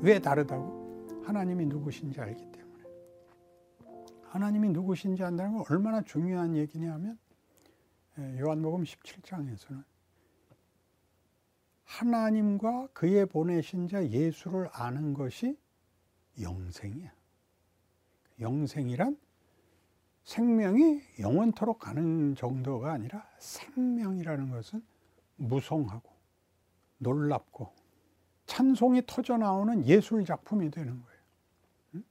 왜 0.01 0.19
다르다고? 0.19 1.23
하나님이 1.25 1.65
누구신지 1.65 2.19
알기 2.19 2.51
때문에. 2.51 2.83
하나님이 4.23 4.69
누구신지 4.69 5.23
안다는 5.23 5.57
건 5.57 5.65
얼마나 5.69 6.01
중요한 6.01 6.55
얘기냐 6.55 6.93
하면 6.93 7.17
요한복음 8.39 8.83
17장에서는 8.83 9.83
하나님과 11.83 12.87
그의 12.93 13.25
보내신 13.25 13.87
자 13.87 14.05
예수를 14.07 14.69
아는 14.71 15.13
것이 15.13 15.57
영생이야. 16.39 17.11
영생이란 18.39 19.17
생명이 20.23 21.01
영원토록 21.19 21.79
가는 21.79 22.35
정도가 22.35 22.93
아니라 22.93 23.27
생명이라는 23.39 24.49
것은 24.49 24.83
무성하고 25.35 26.10
놀랍고 27.01 27.73
찬송이 28.45 29.03
터져 29.07 29.37
나오는 29.37 29.85
예술 29.85 30.23
작품이 30.23 30.69
되는 30.71 31.01
거예요. 31.01 32.03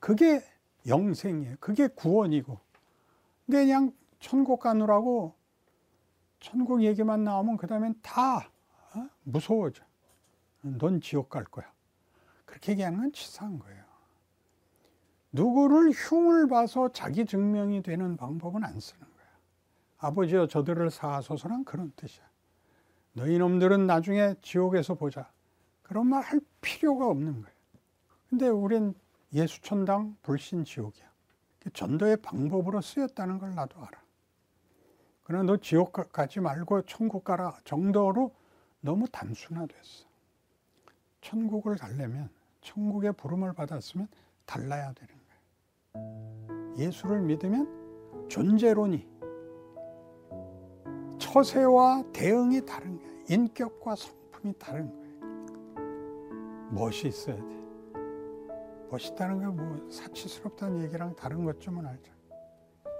그게 0.00 0.42
영생이에요. 0.86 1.56
그게 1.60 1.86
구원이고. 1.88 2.58
근데 3.46 3.64
그냥 3.64 3.92
천국 4.20 4.60
가느라고 4.60 5.34
천국 6.40 6.82
얘기만 6.82 7.24
나오면 7.24 7.56
그 7.56 7.66
다음엔 7.66 7.94
다 8.02 8.50
어? 8.94 9.08
무서워져. 9.24 9.84
넌 10.62 11.00
지옥 11.00 11.28
갈 11.28 11.44
거야. 11.44 11.70
그렇게 12.44 12.72
얘기하는 12.72 12.98
건 12.98 13.12
치사한 13.12 13.58
거예요. 13.58 13.84
누구를 15.32 15.90
흉을 15.90 16.48
봐서 16.48 16.90
자기 16.92 17.26
증명이 17.26 17.82
되는 17.82 18.16
방법은 18.16 18.64
안 18.64 18.80
쓰는 18.80 19.00
거야. 19.00 19.26
아버지여 19.98 20.46
저들을 20.46 20.90
사하소서란 20.90 21.64
그런 21.64 21.92
뜻이야. 21.96 22.27
너희 23.18 23.36
놈들은 23.36 23.86
나중에 23.88 24.36
지옥에서 24.42 24.94
보자. 24.94 25.28
그런 25.82 26.06
말 26.06 26.22
할 26.22 26.40
필요가 26.60 27.08
없는 27.08 27.32
거예요. 27.42 27.58
근데 28.30 28.48
우린 28.48 28.94
예수천당 29.32 30.16
불신 30.22 30.64
지옥이야. 30.64 31.08
전도의 31.72 32.18
방법으로 32.18 32.80
쓰였다는 32.80 33.38
걸 33.38 33.54
나도 33.56 33.80
알아. 33.80 34.00
그러나 35.24 35.42
너 35.44 35.56
지옥 35.56 35.92
가지 35.92 36.38
말고 36.38 36.82
천국 36.82 37.24
가라 37.24 37.58
정도로 37.64 38.32
너무 38.80 39.08
단순화됐어. 39.08 40.06
천국을 41.20 41.76
가려면 41.76 42.30
천국의 42.60 43.14
부름을 43.14 43.52
받았으면 43.52 44.06
달라야 44.46 44.92
되는 44.92 45.14
거예요. 45.94 46.74
예수를 46.78 47.20
믿으면 47.22 48.28
존재론이 48.28 49.08
처세와 51.18 52.04
대응이 52.12 52.64
다른 52.64 52.96
거예요. 52.96 53.07
인격과 53.30 53.94
성품이 53.94 54.54
다른 54.58 54.90
거예요. 54.90 55.08
멋이 56.70 57.08
있어야 57.08 57.36
돼. 57.36 57.58
멋있다는 58.90 59.40
게뭐 59.40 59.90
사치스럽다는 59.90 60.82
얘기랑 60.84 61.14
다른 61.14 61.44
것쯤은 61.44 61.86
알죠. 61.86 62.12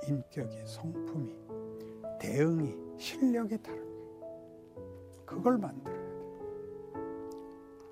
인격이, 0.07 0.67
성품이, 0.67 1.35
대응이, 2.21 2.77
실력이 2.99 3.63
다른 3.63 3.81
거예요. 3.81 3.89
그걸 5.25 5.57
만들어야 5.57 5.97
돼. 5.97 6.09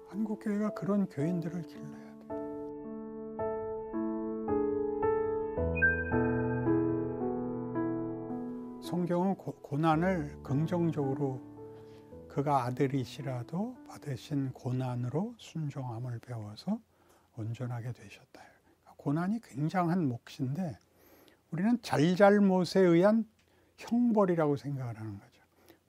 한국교회가 0.09 0.71
그런 0.75 1.07
교인들을 1.07 1.63
길러야 1.63 1.91
돼. 1.91 2.07
성경은 8.83 9.35
고, 9.37 9.77
난을 9.77 10.39
긍정적으로 10.43 11.56
그가 12.37 12.65
아들이시라도 12.65 13.87
받으신 13.89 14.53
고난으로 14.53 15.35
순종함을 15.39 16.19
배워서 16.19 16.79
온전하게 17.35 17.93
되셨다. 17.93 18.43
고난이 18.99 19.41
굉장한 19.41 20.07
몫인데 20.07 20.79
우리는 21.51 21.81
잘잘못에 21.81 22.81
의한 22.81 23.27
형벌이라고 23.79 24.57
생각을 24.59 25.01
하는 25.01 25.19
거죠. 25.19 25.43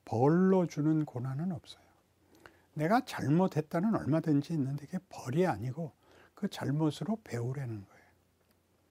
벌로 0.06 0.66
주는 0.68 1.04
고난은 1.04 1.52
없어요. 1.52 1.84
내가 2.76 3.04
잘못했다는 3.04 3.94
얼마든지 3.96 4.54
있는데 4.54 4.86
그게 4.86 5.00
벌이 5.10 5.46
아니고 5.46 5.92
그 6.34 6.48
잘못으로 6.48 7.20
배우라는 7.26 7.86
거예요. 7.86 8.06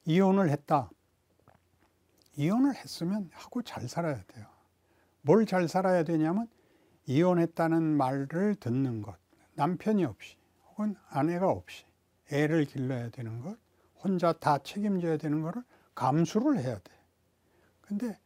이혼을 0.04 0.50
했다. 0.50 0.90
이혼을 2.36 2.74
했으면 2.74 3.30
하고 3.32 3.62
잘 3.62 3.88
살아야 3.88 4.22
돼요. 4.24 4.44
뭘 5.22 5.46
잘 5.46 5.68
살아야 5.68 6.04
되냐면 6.04 6.48
이혼했다는 7.06 7.82
말을 7.96 8.56
듣는 8.56 9.02
것. 9.02 9.16
남편이 9.54 10.04
없이 10.04 10.36
혹은 10.68 10.96
아내가 11.08 11.48
없이 11.48 11.84
애를 12.30 12.64
길러야 12.64 13.10
되는 13.10 13.40
것. 13.40 13.56
혼자 14.02 14.32
다 14.32 14.58
책임져야 14.58 15.16
되는 15.16 15.42
것을 15.42 15.62
감수를 15.94 16.58
해야 16.58 16.78
돼. 16.78 16.92
근데 17.80 18.18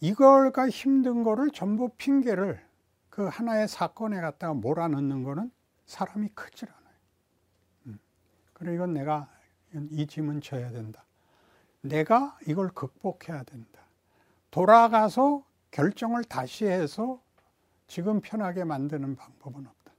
이걸가 0.00 0.68
힘든 0.68 1.22
거를 1.22 1.50
전부 1.50 1.90
핑계를 1.96 2.64
그 3.10 3.26
하나의 3.26 3.68
사건에 3.68 4.20
갖다가 4.20 4.54
몰아넣는 4.54 5.22
거는 5.22 5.50
사람이 5.86 6.28
크질 6.34 6.68
않아요. 6.68 6.94
음. 7.86 7.98
그래 8.52 8.74
이건 8.74 8.92
내가 8.92 9.28
이 9.90 10.06
짐은 10.06 10.40
져야 10.40 10.70
된다. 10.70 11.04
내가 11.80 12.36
이걸 12.46 12.68
극복해야 12.68 13.42
된다. 13.44 13.80
돌아가서 14.50 15.44
결정을 15.70 16.24
다시 16.24 16.66
해서 16.66 17.20
지금 17.86 18.20
편하게 18.20 18.64
만드는 18.64 19.16
방법은 19.16 19.66
없다. 19.66 19.92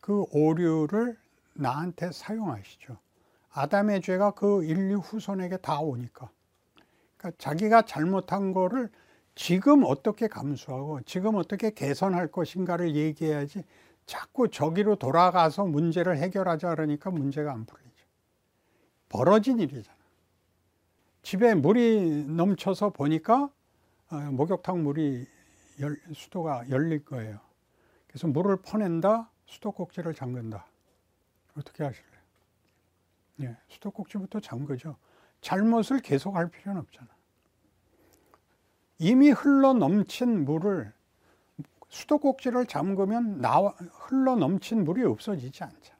그 0.00 0.24
오류를 0.30 1.18
나한테 1.54 2.12
사용하시죠. 2.12 2.96
아담의 3.50 4.02
죄가 4.02 4.32
그 4.32 4.64
인류 4.64 4.98
후손에게 4.98 5.56
다 5.58 5.80
오니까 5.80 6.30
그러니까 7.16 7.36
자기가 7.38 7.82
잘못한 7.82 8.52
거를 8.52 8.90
지금 9.34 9.82
어떻게 9.84 10.28
감수하고 10.28 11.00
지금 11.02 11.36
어떻게 11.36 11.70
개선할 11.70 12.28
것인가를 12.28 12.94
얘기해야지 12.94 13.64
자꾸 14.04 14.50
저기로 14.50 14.96
돌아가서 14.96 15.64
문제를 15.64 16.18
해결하자 16.18 16.74
그러니까 16.74 17.10
문제가 17.10 17.52
안 17.52 17.64
풀리죠. 17.64 18.06
벌어진 19.08 19.58
일이잖아. 19.58 19.96
집에 21.22 21.54
물이 21.54 22.26
넘쳐서 22.28 22.90
보니까 22.90 23.50
어, 24.10 24.16
목욕탕 24.16 24.84
물이 24.84 25.26
열, 25.80 26.00
수도가 26.14 26.68
열릴 26.70 27.04
거예요. 27.04 27.40
그래서 28.06 28.26
물을 28.28 28.56
퍼낸다, 28.56 29.30
수도꼭지를 29.46 30.14
잠근다. 30.14 30.66
어떻게 31.56 31.84
하실래요? 31.84 32.16
예, 33.42 33.56
수도꼭지부터 33.68 34.40
잠그죠. 34.40 34.96
잘못을 35.40 36.00
계속할 36.00 36.48
필요는 36.50 36.80
없잖아. 36.82 37.08
이미 38.98 39.30
흘러 39.30 39.74
넘친 39.74 40.44
물을 40.44 40.92
수도꼭지를 41.88 42.66
잠그면 42.66 43.40
나와 43.40 43.70
흘러 43.92 44.36
넘친 44.36 44.84
물이 44.84 45.04
없어지지 45.04 45.64
않잖아. 45.64 45.98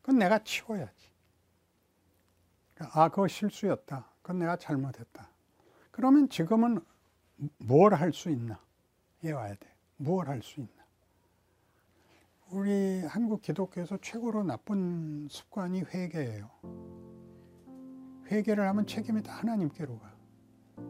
그건 0.00 0.18
내가 0.18 0.38
치워야지. 0.40 1.10
아, 2.92 3.08
그거 3.08 3.28
실수였다. 3.28 4.06
그건 4.22 4.38
내가 4.40 4.56
잘못했다. 4.56 5.28
그러면 5.90 6.28
지금은 6.28 6.80
뭘 7.58 7.94
할 7.94 8.12
수 8.12 8.30
있나? 8.30 8.58
에 9.24 9.32
와야 9.32 9.54
돼. 9.54 9.66
뭘할수 9.96 10.60
있나? 10.60 10.84
우리 12.50 13.04
한국 13.06 13.40
기독교에서 13.40 13.96
최고로 14.02 14.44
나쁜 14.44 15.26
습관이 15.30 15.82
회개예요. 15.82 16.50
회개를 18.30 18.68
하면 18.68 18.86
책임이 18.86 19.22
다 19.22 19.32
하나님께로 19.32 19.98
가. 19.98 20.14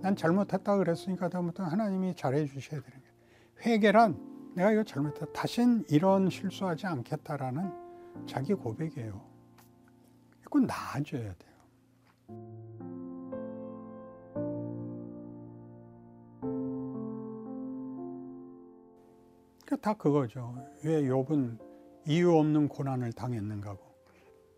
난 0.01 0.17
잘못했다 0.17 0.77
그랬으니까 0.77 1.29
다음부터 1.29 1.63
하나님이 1.63 2.17
잘해 2.17 2.47
주셔야 2.47 2.81
되는 2.81 2.99
거예요. 2.99 3.15
회개란 3.67 4.53
내가 4.57 4.73
이거 4.73 4.83
잘못했다. 4.83 5.33
다신 5.33 5.85
이런 5.89 6.29
실수하지 6.29 6.87
않겠다라는 6.87 8.27
자기 8.27 8.55
고백이에요. 8.55 9.21
그건 10.43 10.67
나아져야 10.67 11.35
돼요. 11.35 12.64
다 19.81 19.95
그거죠. 19.95 20.55
왜 20.85 21.03
욥은 21.03 21.59
이유 22.07 22.37
없는 22.37 22.69
고난을 22.69 23.13
당했는가고. 23.13 23.95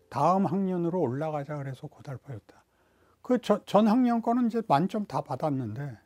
다음 0.09 0.45
학년으로 0.45 0.99
올라가자 0.99 1.57
그래서 1.57 1.87
고달퍼였다. 1.87 2.63
그 3.21 3.37
전 3.39 3.87
학년 3.87 4.21
거는 4.21 4.47
이제 4.47 4.61
만점 4.67 5.05
다 5.05 5.21
받았는데 5.21 5.97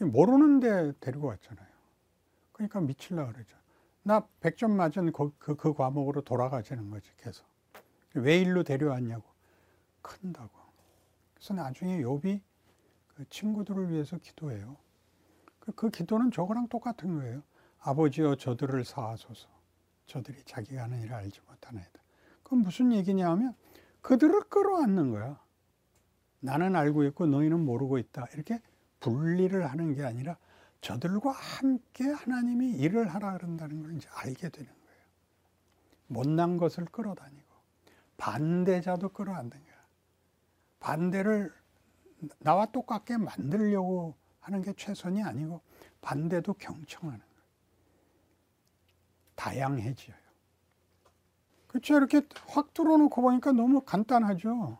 모르는데 0.00 0.92
데리고 1.00 1.28
왔잖아요. 1.28 1.68
그러니까 2.52 2.80
미칠라 2.80 3.26
그러죠. 3.26 3.56
나 4.02 4.26
100점 4.40 4.70
맞은 4.70 5.12
그, 5.12 5.32
그, 5.38 5.56
그 5.56 5.74
과목으로 5.74 6.22
돌아가자는 6.22 6.90
거지 6.90 7.10
계속. 7.16 7.46
왜 8.14 8.38
일로 8.38 8.62
데려왔냐고. 8.62 9.24
큰다고. 10.02 10.50
그래서 11.34 11.54
나중에 11.54 12.00
욥이 12.02 12.40
그 13.14 13.28
친구들을 13.28 13.90
위해서 13.90 14.18
기도해요. 14.18 14.76
그, 15.58 15.72
그 15.72 15.90
기도는 15.90 16.30
저거랑 16.30 16.68
똑같은 16.68 17.16
거예요. 17.16 17.42
아버지여 17.84 18.36
저들을 18.36 18.84
사하소서. 18.84 19.48
저들이 20.06 20.42
자기가 20.44 20.84
하는 20.84 21.00
일을 21.02 21.14
알지 21.14 21.40
못하나이다. 21.46 22.02
그건 22.42 22.60
무슨 22.60 22.92
얘기냐 22.92 23.30
하면 23.30 23.54
그들을 24.00 24.40
끌어안는 24.48 25.10
거야. 25.10 25.38
나는 26.40 26.76
알고 26.76 27.04
있고 27.04 27.26
너희는 27.26 27.64
모르고 27.64 27.98
있다. 27.98 28.26
이렇게 28.34 28.60
분리를 29.00 29.70
하는 29.70 29.94
게 29.94 30.02
아니라 30.02 30.36
저들과 30.80 31.30
함께 31.30 32.04
하나님이 32.04 32.72
일을 32.72 33.08
하라 33.08 33.34
그런다는 33.34 33.82
걸 33.82 33.96
이제 33.96 34.08
알게 34.12 34.48
되는 34.48 34.70
거예요. 34.70 35.02
못난 36.06 36.56
것을 36.56 36.86
끌어다니고 36.86 37.54
반대자도 38.16 39.10
끌어안는 39.10 39.50
거야. 39.50 39.74
반대를 40.80 41.52
나와 42.38 42.66
똑같게 42.66 43.18
만들려고 43.18 44.14
하는 44.40 44.62
게 44.62 44.72
최선이 44.74 45.22
아니고 45.22 45.60
반대도 46.00 46.54
경청하는. 46.54 47.33
다양해져요. 49.34 50.16
그렇죠. 51.66 51.96
이렇게 51.96 52.22
확 52.46 52.72
뚫어놓고 52.72 53.20
보니까 53.20 53.52
너무 53.52 53.80
간단하죠. 53.80 54.78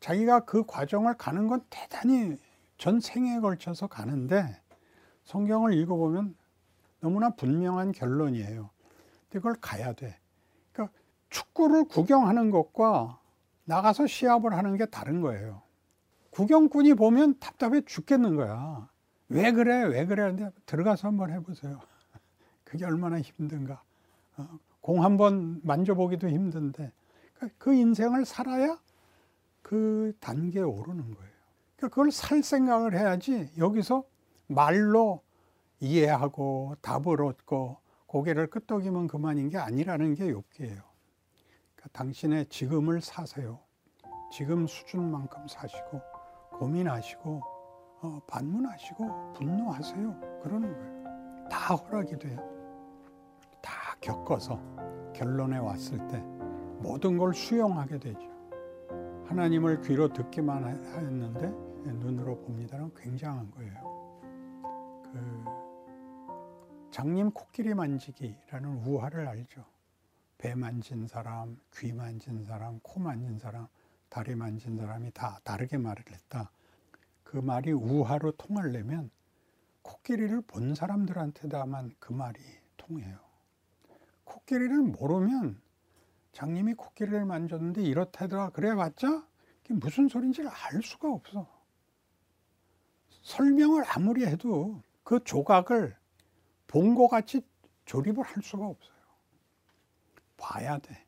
자기가 0.00 0.40
그 0.40 0.64
과정을 0.64 1.14
가는 1.16 1.48
건 1.48 1.64
대단히 1.70 2.36
전 2.78 3.00
생에 3.00 3.40
걸쳐서 3.40 3.86
가는데 3.86 4.60
성경을 5.24 5.74
읽어보면 5.74 6.36
너무나 7.00 7.30
분명한 7.30 7.92
결론이에요. 7.92 8.70
이걸 9.34 9.54
가야 9.60 9.92
돼. 9.92 10.18
그러니까 10.72 10.96
축구를 11.30 11.84
구경하는 11.84 12.50
것과 12.50 13.20
나가서 13.64 14.06
시합을 14.06 14.54
하는 14.54 14.76
게 14.76 14.86
다른 14.86 15.20
거예요. 15.20 15.62
구경꾼이 16.30 16.94
보면 16.94 17.38
답답해 17.38 17.82
죽겠는 17.82 18.36
거야. 18.36 18.88
왜 19.28 19.52
그래? 19.52 19.84
왜 19.84 20.06
그래? 20.06 20.24
근데 20.24 20.50
들어가서 20.66 21.08
한번 21.08 21.30
해보세요. 21.30 21.80
그게 22.64 22.84
얼마나 22.84 23.20
힘든가. 23.20 23.82
어, 24.36 24.58
공한 24.80 25.16
번 25.16 25.60
만져보기도 25.62 26.28
힘든데 26.28 26.92
그러니까 27.34 27.56
그 27.58 27.74
인생을 27.74 28.24
살아야 28.24 28.78
그 29.62 30.12
단계에 30.20 30.62
오르는 30.62 31.14
거예요. 31.14 31.32
그러니까 31.76 31.88
그걸 31.88 32.10
살 32.10 32.42
생각을 32.42 32.94
해야지 32.94 33.50
여기서 33.56 34.04
말로 34.46 35.22
이해하고 35.80 36.76
답을 36.82 37.22
얻고 37.22 37.78
고개를 38.06 38.48
끄덕이면 38.48 39.06
그만인 39.06 39.48
게 39.48 39.58
아니라는 39.58 40.14
게 40.14 40.28
욕기예요. 40.28 40.82
그러니까 41.74 41.88
당신의 41.92 42.46
지금을 42.46 43.00
사세요. 43.00 43.60
지금 44.30 44.66
수준만큼 44.66 45.48
사시고 45.48 46.00
고민하시고 46.58 47.42
어, 48.02 48.20
반문하시고 48.26 49.32
분노하세요. 49.34 50.40
그러는 50.42 50.72
거예요. 50.72 51.48
다 51.48 51.74
허락이 51.74 52.18
돼요. 52.18 52.53
겪어서 54.04 54.60
결론에 55.14 55.56
왔을 55.56 55.96
때 56.08 56.18
모든 56.80 57.16
걸 57.16 57.32
수용하게 57.32 57.98
되죠. 57.98 58.20
하나님을 59.24 59.80
귀로 59.80 60.12
듣기만 60.12 60.66
했는데 60.66 61.48
눈으로 61.86 62.38
봅니다는 62.42 62.92
굉장한 62.94 63.50
거예요. 63.50 64.20
그 65.04 65.44
장님 66.90 67.30
코끼리 67.30 67.72
만지기라는 67.72 68.84
우화를 68.84 69.26
알죠. 69.26 69.64
배 70.36 70.54
만진 70.54 71.06
사람, 71.06 71.56
귀 71.74 71.92
만진 71.92 72.44
사람, 72.44 72.78
코 72.82 73.00
만진 73.00 73.38
사람, 73.38 73.66
다리 74.10 74.34
만진 74.34 74.76
사람이 74.76 75.12
다 75.12 75.40
다르게 75.44 75.78
말을 75.78 76.04
했다. 76.10 76.50
그 77.22 77.38
말이 77.38 77.72
우화로 77.72 78.32
통하려면 78.32 79.10
코끼리를 79.80 80.42
본 80.42 80.74
사람들한테다만 80.74 81.92
그 81.98 82.12
말이 82.12 82.38
통해요. 82.76 83.33
코끼리를 84.24 84.76
모르면 84.82 85.60
장님이 86.32 86.74
코끼리를 86.74 87.24
만졌는데 87.24 87.82
이렇다더라 87.82 88.50
그래봤자 88.50 89.26
그게 89.62 89.74
무슨 89.74 90.08
소린지를 90.08 90.50
알 90.50 90.82
수가 90.82 91.10
없어. 91.10 91.46
설명을 93.22 93.84
아무리 93.86 94.26
해도 94.26 94.82
그 95.02 95.22
조각을 95.24 95.96
본 96.66 96.94
것 96.94 97.08
같이 97.08 97.40
조립을 97.84 98.22
할 98.24 98.42
수가 98.42 98.66
없어요. 98.66 98.94
봐야 100.36 100.78
돼. 100.78 101.06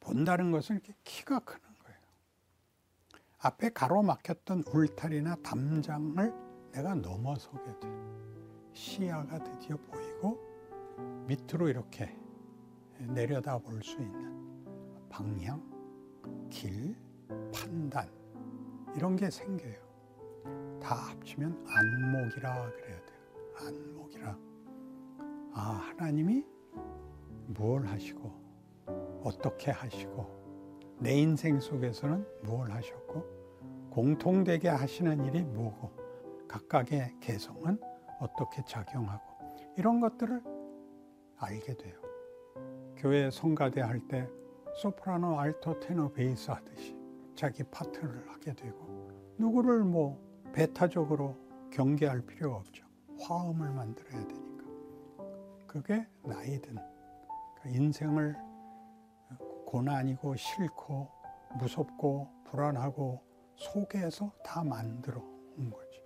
본다는 0.00 0.50
것은 0.50 0.76
이렇게 0.76 0.94
키가 1.04 1.40
크는 1.40 1.60
거예요. 1.80 1.98
앞에 3.38 3.70
가로막혔던 3.70 4.64
울타리나 4.72 5.36
담장을 5.36 6.32
내가 6.72 6.94
넘어서게 6.94 7.80
돼. 7.80 7.88
시야가 8.72 9.42
드디어 9.44 9.76
보이고 9.76 10.40
밑으로 11.26 11.68
이렇게 11.68 12.14
내려다 12.98 13.58
볼 13.58 13.82
수 13.82 14.00
있는 14.00 14.32
방향, 15.08 15.62
길, 16.48 16.96
판단 17.54 18.08
이런 18.96 19.16
게 19.16 19.30
생겨요. 19.30 19.80
다 20.80 20.94
합치면 20.94 21.64
안목이라 21.66 22.70
그래야 22.70 23.06
돼요. 23.06 23.18
안목이라. 23.58 24.38
아, 25.54 25.60
하나님이 25.60 26.44
무엇 27.46 27.84
하시고 27.86 28.32
어떻게 29.22 29.70
하시고 29.70 30.96
내 30.98 31.12
인생 31.18 31.60
속에서는 31.60 32.26
무엇 32.42 32.70
하셨고 32.70 33.24
공통되게 33.90 34.68
하시는 34.68 35.24
일이 35.24 35.42
뭐고 35.42 35.90
각각의 36.48 37.16
개성은 37.20 37.78
어떻게 38.20 38.62
작용하고 38.64 39.22
이런 39.76 40.00
것들을 40.00 40.42
알게 41.38 41.76
돼요. 41.76 42.01
교회 43.02 43.32
성가대 43.32 43.80
할 43.80 43.98
때 44.06 44.28
소프라노, 44.80 45.36
알토, 45.40 45.80
테너, 45.80 46.08
베이스 46.12 46.52
하듯이 46.52 46.96
자기 47.34 47.64
파트를 47.64 48.30
하게 48.30 48.54
되고 48.54 49.10
누구를 49.38 49.82
뭐 49.82 50.22
배타적으로 50.52 51.36
경계할 51.72 52.20
필요가 52.20 52.58
없죠. 52.58 52.86
화음을 53.20 53.72
만들어야 53.72 54.24
되니까. 54.28 54.64
그게 55.66 56.06
나이든 56.22 56.76
그러니까 56.76 57.68
인생을 57.70 58.36
고난이고 59.66 60.36
싫고 60.36 61.10
무섭고 61.58 62.28
불안하고 62.44 63.20
속에서 63.56 64.30
다 64.44 64.62
만들어 64.62 65.20
온 65.58 65.70
거지. 65.70 66.00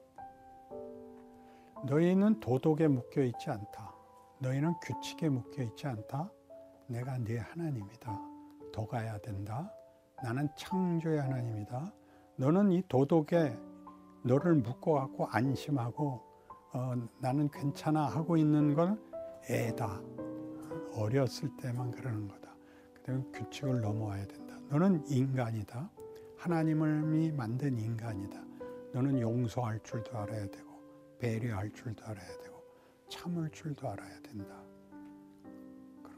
너희는 1.85 2.41
도덕에 2.41 2.89
묶여 2.89 3.23
있지 3.23 3.51
않다. 3.51 3.95
너희는 4.39 4.75
규칙에 4.83 5.29
묶여 5.29 5.63
있지 5.63 5.87
않다. 5.87 6.31
내가 6.89 7.19
네 7.19 7.39
하나님이다. 7.39 8.21
더 8.73 8.87
가야 8.87 9.19
된다. 9.19 9.71
나는 10.23 10.49
창조의 10.57 11.21
하나님이다. 11.21 11.93
너는 12.37 12.73
이 12.73 12.83
도덕에 12.89 13.57
너를 14.23 14.55
묶어갖고 14.55 15.27
안심하고 15.27 16.23
어, 16.73 16.95
나는 17.21 17.51
괜찮아 17.51 18.07
하고 18.07 18.37
있는 18.37 18.75
건 18.75 19.01
애다. 19.49 20.01
어렸을 20.95 21.55
때만 21.57 21.91
그러는 21.91 22.29
거다. 22.29 22.55
그다음에 22.95 23.23
규칙을 23.33 23.81
넘어와야 23.81 24.27
된다. 24.27 24.59
너는 24.69 25.07
인간이다. 25.07 25.91
하나님을 26.39 27.33
만든 27.33 27.79
인간이다. 27.79 28.43
너는 28.93 29.21
용서할 29.21 29.81
줄도 29.83 30.17
알아야 30.19 30.47
되고 30.47 30.67
배려할 31.19 31.71
줄도 31.73 32.05
알아야 32.05 32.39
되고 32.39 32.63
참을 33.09 33.51
줄도 33.51 33.89
알아야 33.89 34.21
된다. 34.21 34.66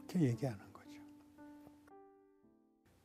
그렇게 0.09 0.25
얘기하는 0.29 0.59
거죠. 0.73 0.89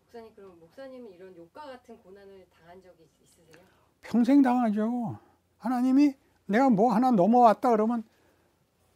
목사님 0.01 0.35
그럼 0.35 0.59
목사님은 0.59 1.13
이런 1.13 1.37
욕과 1.37 1.67
같은 1.67 1.99
고난을 1.99 2.47
당한 2.49 2.81
적이 2.83 3.03
있- 3.05 3.23
있으세요? 3.23 3.63
평생 4.01 4.41
당하죠. 4.43 5.19
하나님이 5.59 6.15
내가 6.47 6.71
뭐 6.71 6.95
하나 6.95 7.11
넘어왔다 7.11 7.71
그러면 7.71 8.05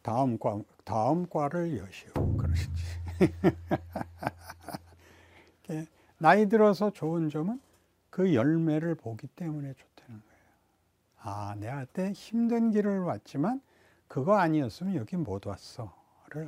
다음 0.01 0.37
과 0.39 0.59
다음 0.83 1.27
과를 1.29 1.77
여시오 1.77 2.11
그러시지. 2.37 2.71
이렇게 5.67 5.87
나이 6.17 6.47
들어서 6.49 6.89
좋은 6.91 7.29
점은 7.29 7.61
그 8.09 8.33
열매를 8.33 8.95
보기 8.95 9.27
때문에 9.27 9.73
좋다는 9.73 10.21
거예요. 10.21 10.43
아, 11.21 11.55
내가 11.59 11.85
그때 11.85 12.11
힘든 12.11 12.71
길을 12.71 13.01
왔지만 13.01 13.61
그거 14.07 14.35
아니었으면 14.37 14.95
여기 14.95 15.15
못 15.15 15.45
왔어를 15.45 15.91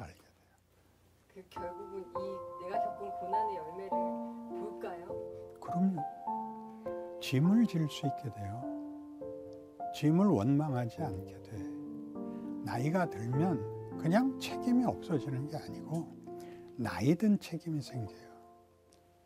알게 0.01 0.13
돼요. 0.13 0.20
그 1.41 1.49
결국은 1.49 1.99
이 2.01 2.63
내가 2.65 2.83
겪은 2.83 3.09
고난의 3.19 3.55
열매를 3.55 3.89
볼까요? 4.59 5.57
그럼요. 5.59 6.01
짐을 7.19 7.65
질 7.65 7.87
수 7.89 8.05
있게 8.05 8.31
돼요. 8.31 8.61
짐을 9.95 10.27
원망하지 10.27 11.01
않게 11.01 11.41
돼. 11.41 11.57
나이가 12.63 13.09
들면 13.09 13.97
그냥 13.97 14.39
책임이 14.39 14.85
없어지는 14.85 15.47
게 15.47 15.57
아니고 15.57 16.15
나이 16.75 17.15
든 17.15 17.39
책임이 17.39 17.81
생겨요. 17.81 18.31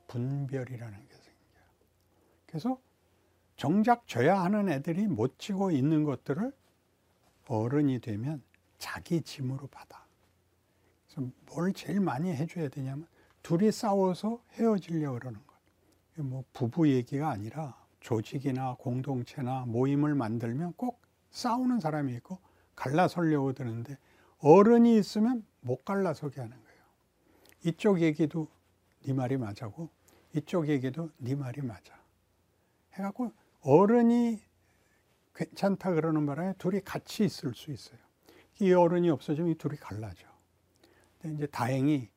분별이라는 0.08 1.08
게 1.08 1.16
생겨요. 1.16 1.66
그래서 2.46 2.80
정작 3.58 4.08
져야 4.08 4.42
하는 4.42 4.70
애들이 4.70 5.08
못 5.08 5.38
지고 5.38 5.70
있는 5.72 6.04
것들을 6.06 6.54
어른이 7.48 8.00
되면 8.00 8.42
자기 8.78 9.22
짐으로 9.22 9.68
받아. 9.68 10.05
그래서 11.16 11.32
뭘 11.54 11.74
제일 11.74 12.02
많이 12.02 12.32
해줘야 12.34 12.68
되냐면 12.68 13.08
둘이 13.42 13.72
싸워서 13.72 14.42
헤어지려고 14.54 15.20
그러는 15.20 15.40
거예요. 15.46 16.30
뭐 16.30 16.44
부부 16.54 16.90
얘기가 16.90 17.30
아니라 17.30 17.76
조직이나 18.00 18.76
공동체나 18.76 19.66
모임을 19.66 20.16
만들면 20.16 20.74
꼭 20.74 21.02
싸우는 21.32 21.80
사람이 21.80 22.14
있고 22.16 22.40
갈라서려고 22.76 23.54
드는데 23.54 23.98
어른이 24.40 24.98
있으면 24.98 25.46
못 25.62 25.84
갈라서게 25.86 26.42
하는 26.42 26.56
거예요. 26.56 26.82
이쪽 27.64 28.02
얘기도 28.02 28.48
네 29.04 29.14
말이 29.14 29.38
맞아고 29.38 29.90
이쪽 30.34 30.68
얘기도 30.68 31.10
네 31.18 31.36
말이 31.36 31.62
맞아. 31.62 31.94
해갖고 32.94 33.32
어른이 33.62 34.42
괜찮다 35.34 35.94
그러는 35.94 36.26
바람에 36.26 36.54
둘이 36.58 36.82
같이 36.82 37.26
있을 37.26 37.54
수 37.54 37.72
있어요. 37.72 38.00
이 38.60 38.72
어른이 38.72 39.10
없어지면 39.10 39.52
이 39.52 39.56
둘이 39.56 39.78
갈라져. 39.78 40.35
이제 41.30 41.46
다행히 41.48 42.10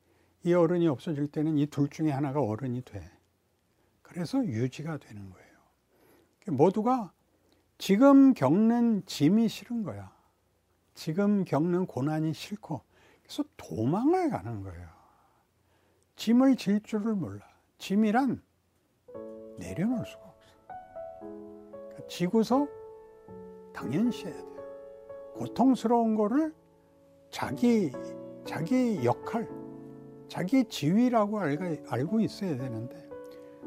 이 0.45 0.53
어른이 0.55 0.87
없어질 0.89 1.29
때는 1.29 1.59
이 1.59 1.67
둘 1.67 1.89
중에 1.89 2.11
하나가 2.11 2.41
어른이 2.41 2.83
돼. 2.83 3.11
그래서 4.03 4.45
유지가 4.45 4.97
되는 4.99 5.31
거예요. 5.31 5.49
모두가 6.47 7.13
지금 7.77 8.33
겪는 8.35 9.05
짐이 9.07 9.49
싫은 9.49 9.83
거야. 9.83 10.13
지금 10.95 11.45
겪는 11.45 11.87
고난이 11.87 12.33
싫고, 12.33 12.81
그래서 13.23 13.45
도망을 13.57 14.31
가는 14.31 14.63
거예요. 14.63 14.89
짐을 16.17 16.57
질 16.57 16.83
줄을 16.83 17.15
몰라. 17.15 17.47
짐이란 17.79 18.43
내려놓을 19.59 20.07
수가 20.07 20.25
없어. 20.25 20.55
그러니까 21.71 22.07
지고서 22.09 22.67
당연시해야 23.75 24.35
돼요. 24.35 24.65
고통스러운 25.35 26.17
거를 26.17 26.53
자기, 27.31 27.93
자기 28.49 29.05
역할, 29.05 29.47
자기 30.27 30.65
지위라고 30.65 31.39
알고, 31.39 32.21
있어야 32.21 32.57
되는데, 32.57 33.07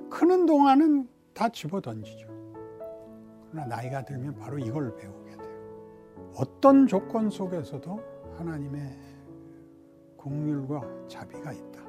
크는 0.10 0.48
동안은 0.48 1.08
다 1.36 1.50
집어 1.50 1.80
던지죠. 1.80 2.28
그러나 3.52 3.68
나이가 3.68 4.04
들면 4.04 4.38
바로 4.38 4.58
이걸 4.58 4.96
배우게 4.96 5.38
돼요. 5.38 6.32
어떤 6.36 6.88
조건 6.88 7.30
속에서도 7.30 8.02
하나님의 8.40 8.98
국률과 10.18 10.82
자비가 11.08 11.54
있다 11.54 11.82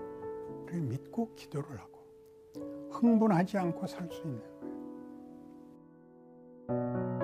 를 0.67 0.81
믿고 0.83 1.35
기도를 1.35 1.79
하고 1.79 1.99
흥분하지 2.91 3.57
않고 3.57 3.87
살 3.87 4.07
수 4.11 4.23
있는 4.23 4.43
거예요. 6.69 7.22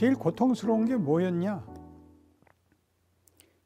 제일 0.00 0.14
고통스러운 0.14 0.86
게 0.86 0.96
뭐였냐? 0.96 1.62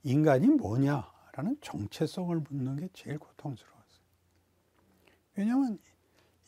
인간이 0.02 0.48
뭐냐라는 0.48 1.56
정체성을 1.60 2.36
묻는 2.50 2.74
게 2.74 2.88
제일 2.92 3.20
고통스러웠어요. 3.20 4.04
왜냐하면 5.36 5.78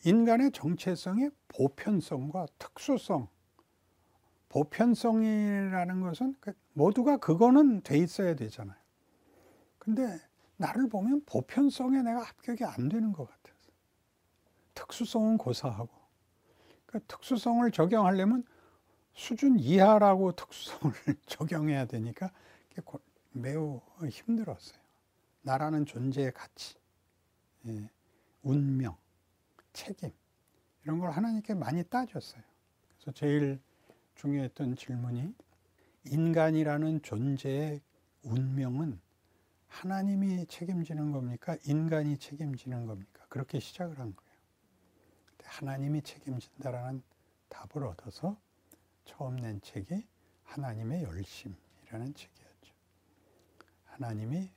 인간의 0.05 0.51
정체성의 0.51 1.31
보편성과 1.47 2.49
특수성, 2.59 3.29
보편성이라는 4.49 6.01
것은 6.01 6.35
그 6.41 6.53
모두가 6.73 7.19
그거는 7.19 7.83
돼 7.83 7.97
있어야 7.97 8.35
되잖아요. 8.35 8.77
근데 9.79 10.21
나를 10.57 10.89
보면 10.89 11.23
보편성에 11.27 12.03
내가 12.03 12.23
합격이 12.23 12.65
안 12.65 12.89
되는 12.89 13.13
것 13.13 13.29
같아서 13.29 13.71
특수성은 14.75 15.39
고사하고 15.39 15.91
그 16.87 16.99
특수성을 17.07 17.71
적용하려면 17.71 18.43
수준 19.17 19.59
이하라고 19.59 20.33
특수성을 20.33 20.95
적용해야 21.27 21.87
되니까 21.87 22.31
매우 23.33 23.81
힘들었어요. 24.09 24.79
나라는 25.43 25.87
존재의 25.87 26.33
가치, 26.33 26.77
예, 27.67 27.89
운명, 28.43 28.97
책임 29.73 30.11
이런 30.85 30.99
걸 30.99 31.11
하나님께 31.11 31.55
많이 31.55 31.83
따졌어요. 31.83 32.43
그래서 32.89 33.13
제일 33.13 33.59
중요했던 34.17 34.77
질문이 34.77 35.35
인간이라는 36.05 37.03
존재의 37.03 37.81
운명은 38.23 39.01
하나님이 39.69 40.47
책임지는 40.47 41.13
겁니까? 41.13 41.57
인간이 41.65 42.19
책임지는 42.19 42.87
겁니까? 42.87 43.25
그렇게 43.29 43.61
시작을 43.61 43.99
한 43.99 44.15
거예요. 44.15 44.31
하나님이 45.43 46.03
책임진다라는 46.03 47.03
답을 47.49 47.87
얻어서 47.87 48.37
처음 49.07 49.37
낸 49.37 49.61
책이 49.63 50.07
하나님의 50.45 51.05
열심이라는 51.05 52.15
책이었죠. 52.15 52.75
하나님이 53.85 54.51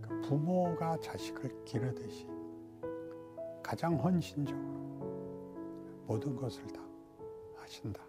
그 0.00 0.20
부모가 0.22 0.98
자식을 1.00 1.64
기르듯이 1.64 2.26
가장 3.62 3.98
헌신적으로 4.02 4.72
모든 6.06 6.34
것을 6.34 6.66
다 6.68 6.80
하신다. 7.58 8.02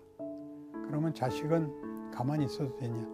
그러면 0.88 1.14
자식은 1.14 2.12
가만히 2.12 2.46
있어도 2.46 2.76
되냐? 2.78 3.06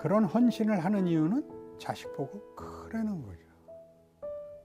그런 0.00 0.24
헌신을 0.24 0.82
하는 0.84 1.06
이유는 1.06 1.76
자식 1.78 2.12
보고 2.14 2.54
크라는 2.54 3.22
거죠. 3.22 3.46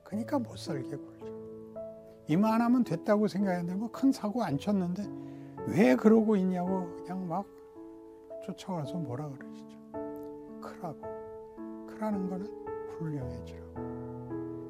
그러니까 0.04 0.40
못 0.40 0.58
살게 0.58 0.96
굴죠. 0.96 2.24
이만하면 2.28 2.84
됐다고 2.84 3.28
생각했는데 3.28 3.76
뭐 3.76 3.90
큰 3.92 4.12
사고 4.12 4.44
안 4.44 4.58
쳤는데 4.58 5.04
왜 5.68 5.96
그러고 5.96 6.36
있냐고 6.36 6.94
그냥 6.98 7.28
막 7.28 7.46
쫓아와서 8.46 8.98
뭐라 8.98 9.30
그러시죠. 9.30 9.78
크라고. 10.62 11.02
크라는 11.88 12.30
거는 12.30 12.46
훌륭해지라고. 12.90 13.74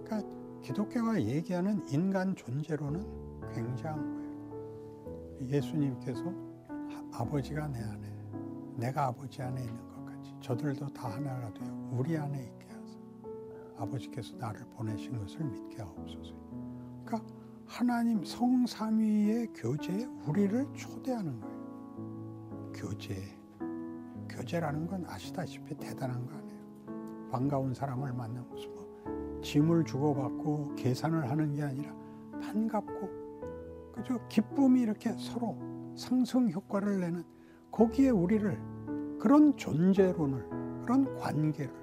그러니까 0.03 0.21
기독교가 0.61 1.21
얘기하는 1.21 1.83
인간 1.89 2.35
존재로는 2.35 3.41
굉장한 3.53 4.13
거예요. 4.15 5.49
예수님께서 5.49 6.23
아- 6.69 7.21
아버지가 7.21 7.67
내 7.67 7.79
안에, 7.79 8.07
내가 8.77 9.07
아버지 9.07 9.41
안에 9.41 9.61
있는 9.61 9.87
것 9.89 10.05
같이 10.05 10.31
저들도 10.41 10.87
다 10.89 11.09
하나가 11.09 11.51
되어 11.53 11.89
우리 11.91 12.15
안에 12.17 12.43
있게 12.43 12.67
하사 12.71 12.97
아버지께서 13.77 14.35
나를 14.37 14.61
보내신 14.75 15.17
것을 15.17 15.43
믿게 15.43 15.81
하옵소서. 15.81 16.33
하나님 17.73 18.23
성삼위의 18.23 19.47
교제에 19.55 20.05
우리를 20.27 20.67
초대하는 20.75 21.41
거예요. 21.41 22.71
교제. 22.71 23.15
교제라는 24.29 24.85
건 24.85 25.03
아시다시피 25.07 25.73
대단한 25.73 26.23
거 26.27 26.35
아니에요. 26.35 27.29
반가운 27.31 27.73
사람을 27.73 28.13
무슨 28.13 28.75
뭐 28.75 29.41
짐을 29.41 29.85
주고받고 29.85 30.75
계산을 30.75 31.27
하는 31.31 31.55
게 31.55 31.63
아니라 31.63 31.91
반갑고 32.43 33.09
그저 33.95 34.19
기쁨이 34.27 34.81
이렇게 34.81 35.11
서로 35.13 35.57
상승 35.95 36.51
효과를 36.51 36.99
내는 36.99 37.23
거기에 37.71 38.11
우리를 38.11 38.55
그런 39.19 39.57
존재론을 39.57 40.81
그런 40.83 41.17
관계를 41.17 41.73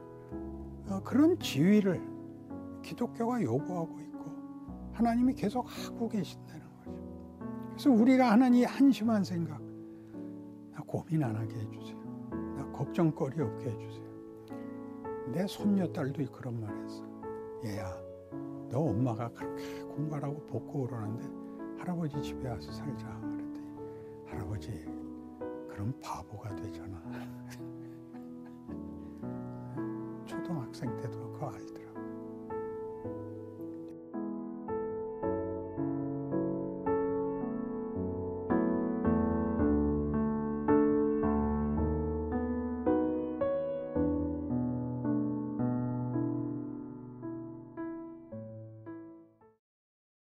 어, 0.88 1.00
그런 1.03 1.37
지위를 1.40 2.00
기독교가 2.81 3.42
요구하고 3.42 3.98
있고 3.98 4.10
하나님이 5.00 5.32
계속 5.32 5.64
하고 5.66 6.06
계신다는 6.08 6.60
거죠. 6.60 6.92
그래서 7.70 7.90
우리가 7.90 8.32
하나님 8.32 8.66
한심한 8.66 9.24
생각 9.24 9.58
나 10.72 10.82
고민 10.86 11.24
안 11.24 11.34
하게 11.34 11.56
해주세요. 11.56 11.98
나 12.56 12.70
걱정거리 12.72 13.40
없게 13.40 13.70
해주세요. 13.70 14.10
내 15.32 15.46
손녀딸도 15.46 16.30
그런 16.32 16.60
말 16.60 16.76
했어. 16.84 17.02
얘야, 17.64 17.96
너 18.68 18.80
엄마가 18.80 19.30
그렇게 19.30 19.80
공부하라고 19.84 20.44
복고 20.46 20.88
그러는데 20.88 21.26
할아버지 21.78 22.20
집에 22.20 22.50
와서 22.50 22.70
살자. 22.70 23.08
그랬더니 23.20 23.72
할아버지, 24.26 24.70
그럼 25.66 25.94
바보가 26.02 26.56
되잖아. 26.56 27.02
초등학생 30.26 30.94
때도 30.98 31.32
그거 31.32 31.48
알 31.48 31.64
때. 31.68 31.79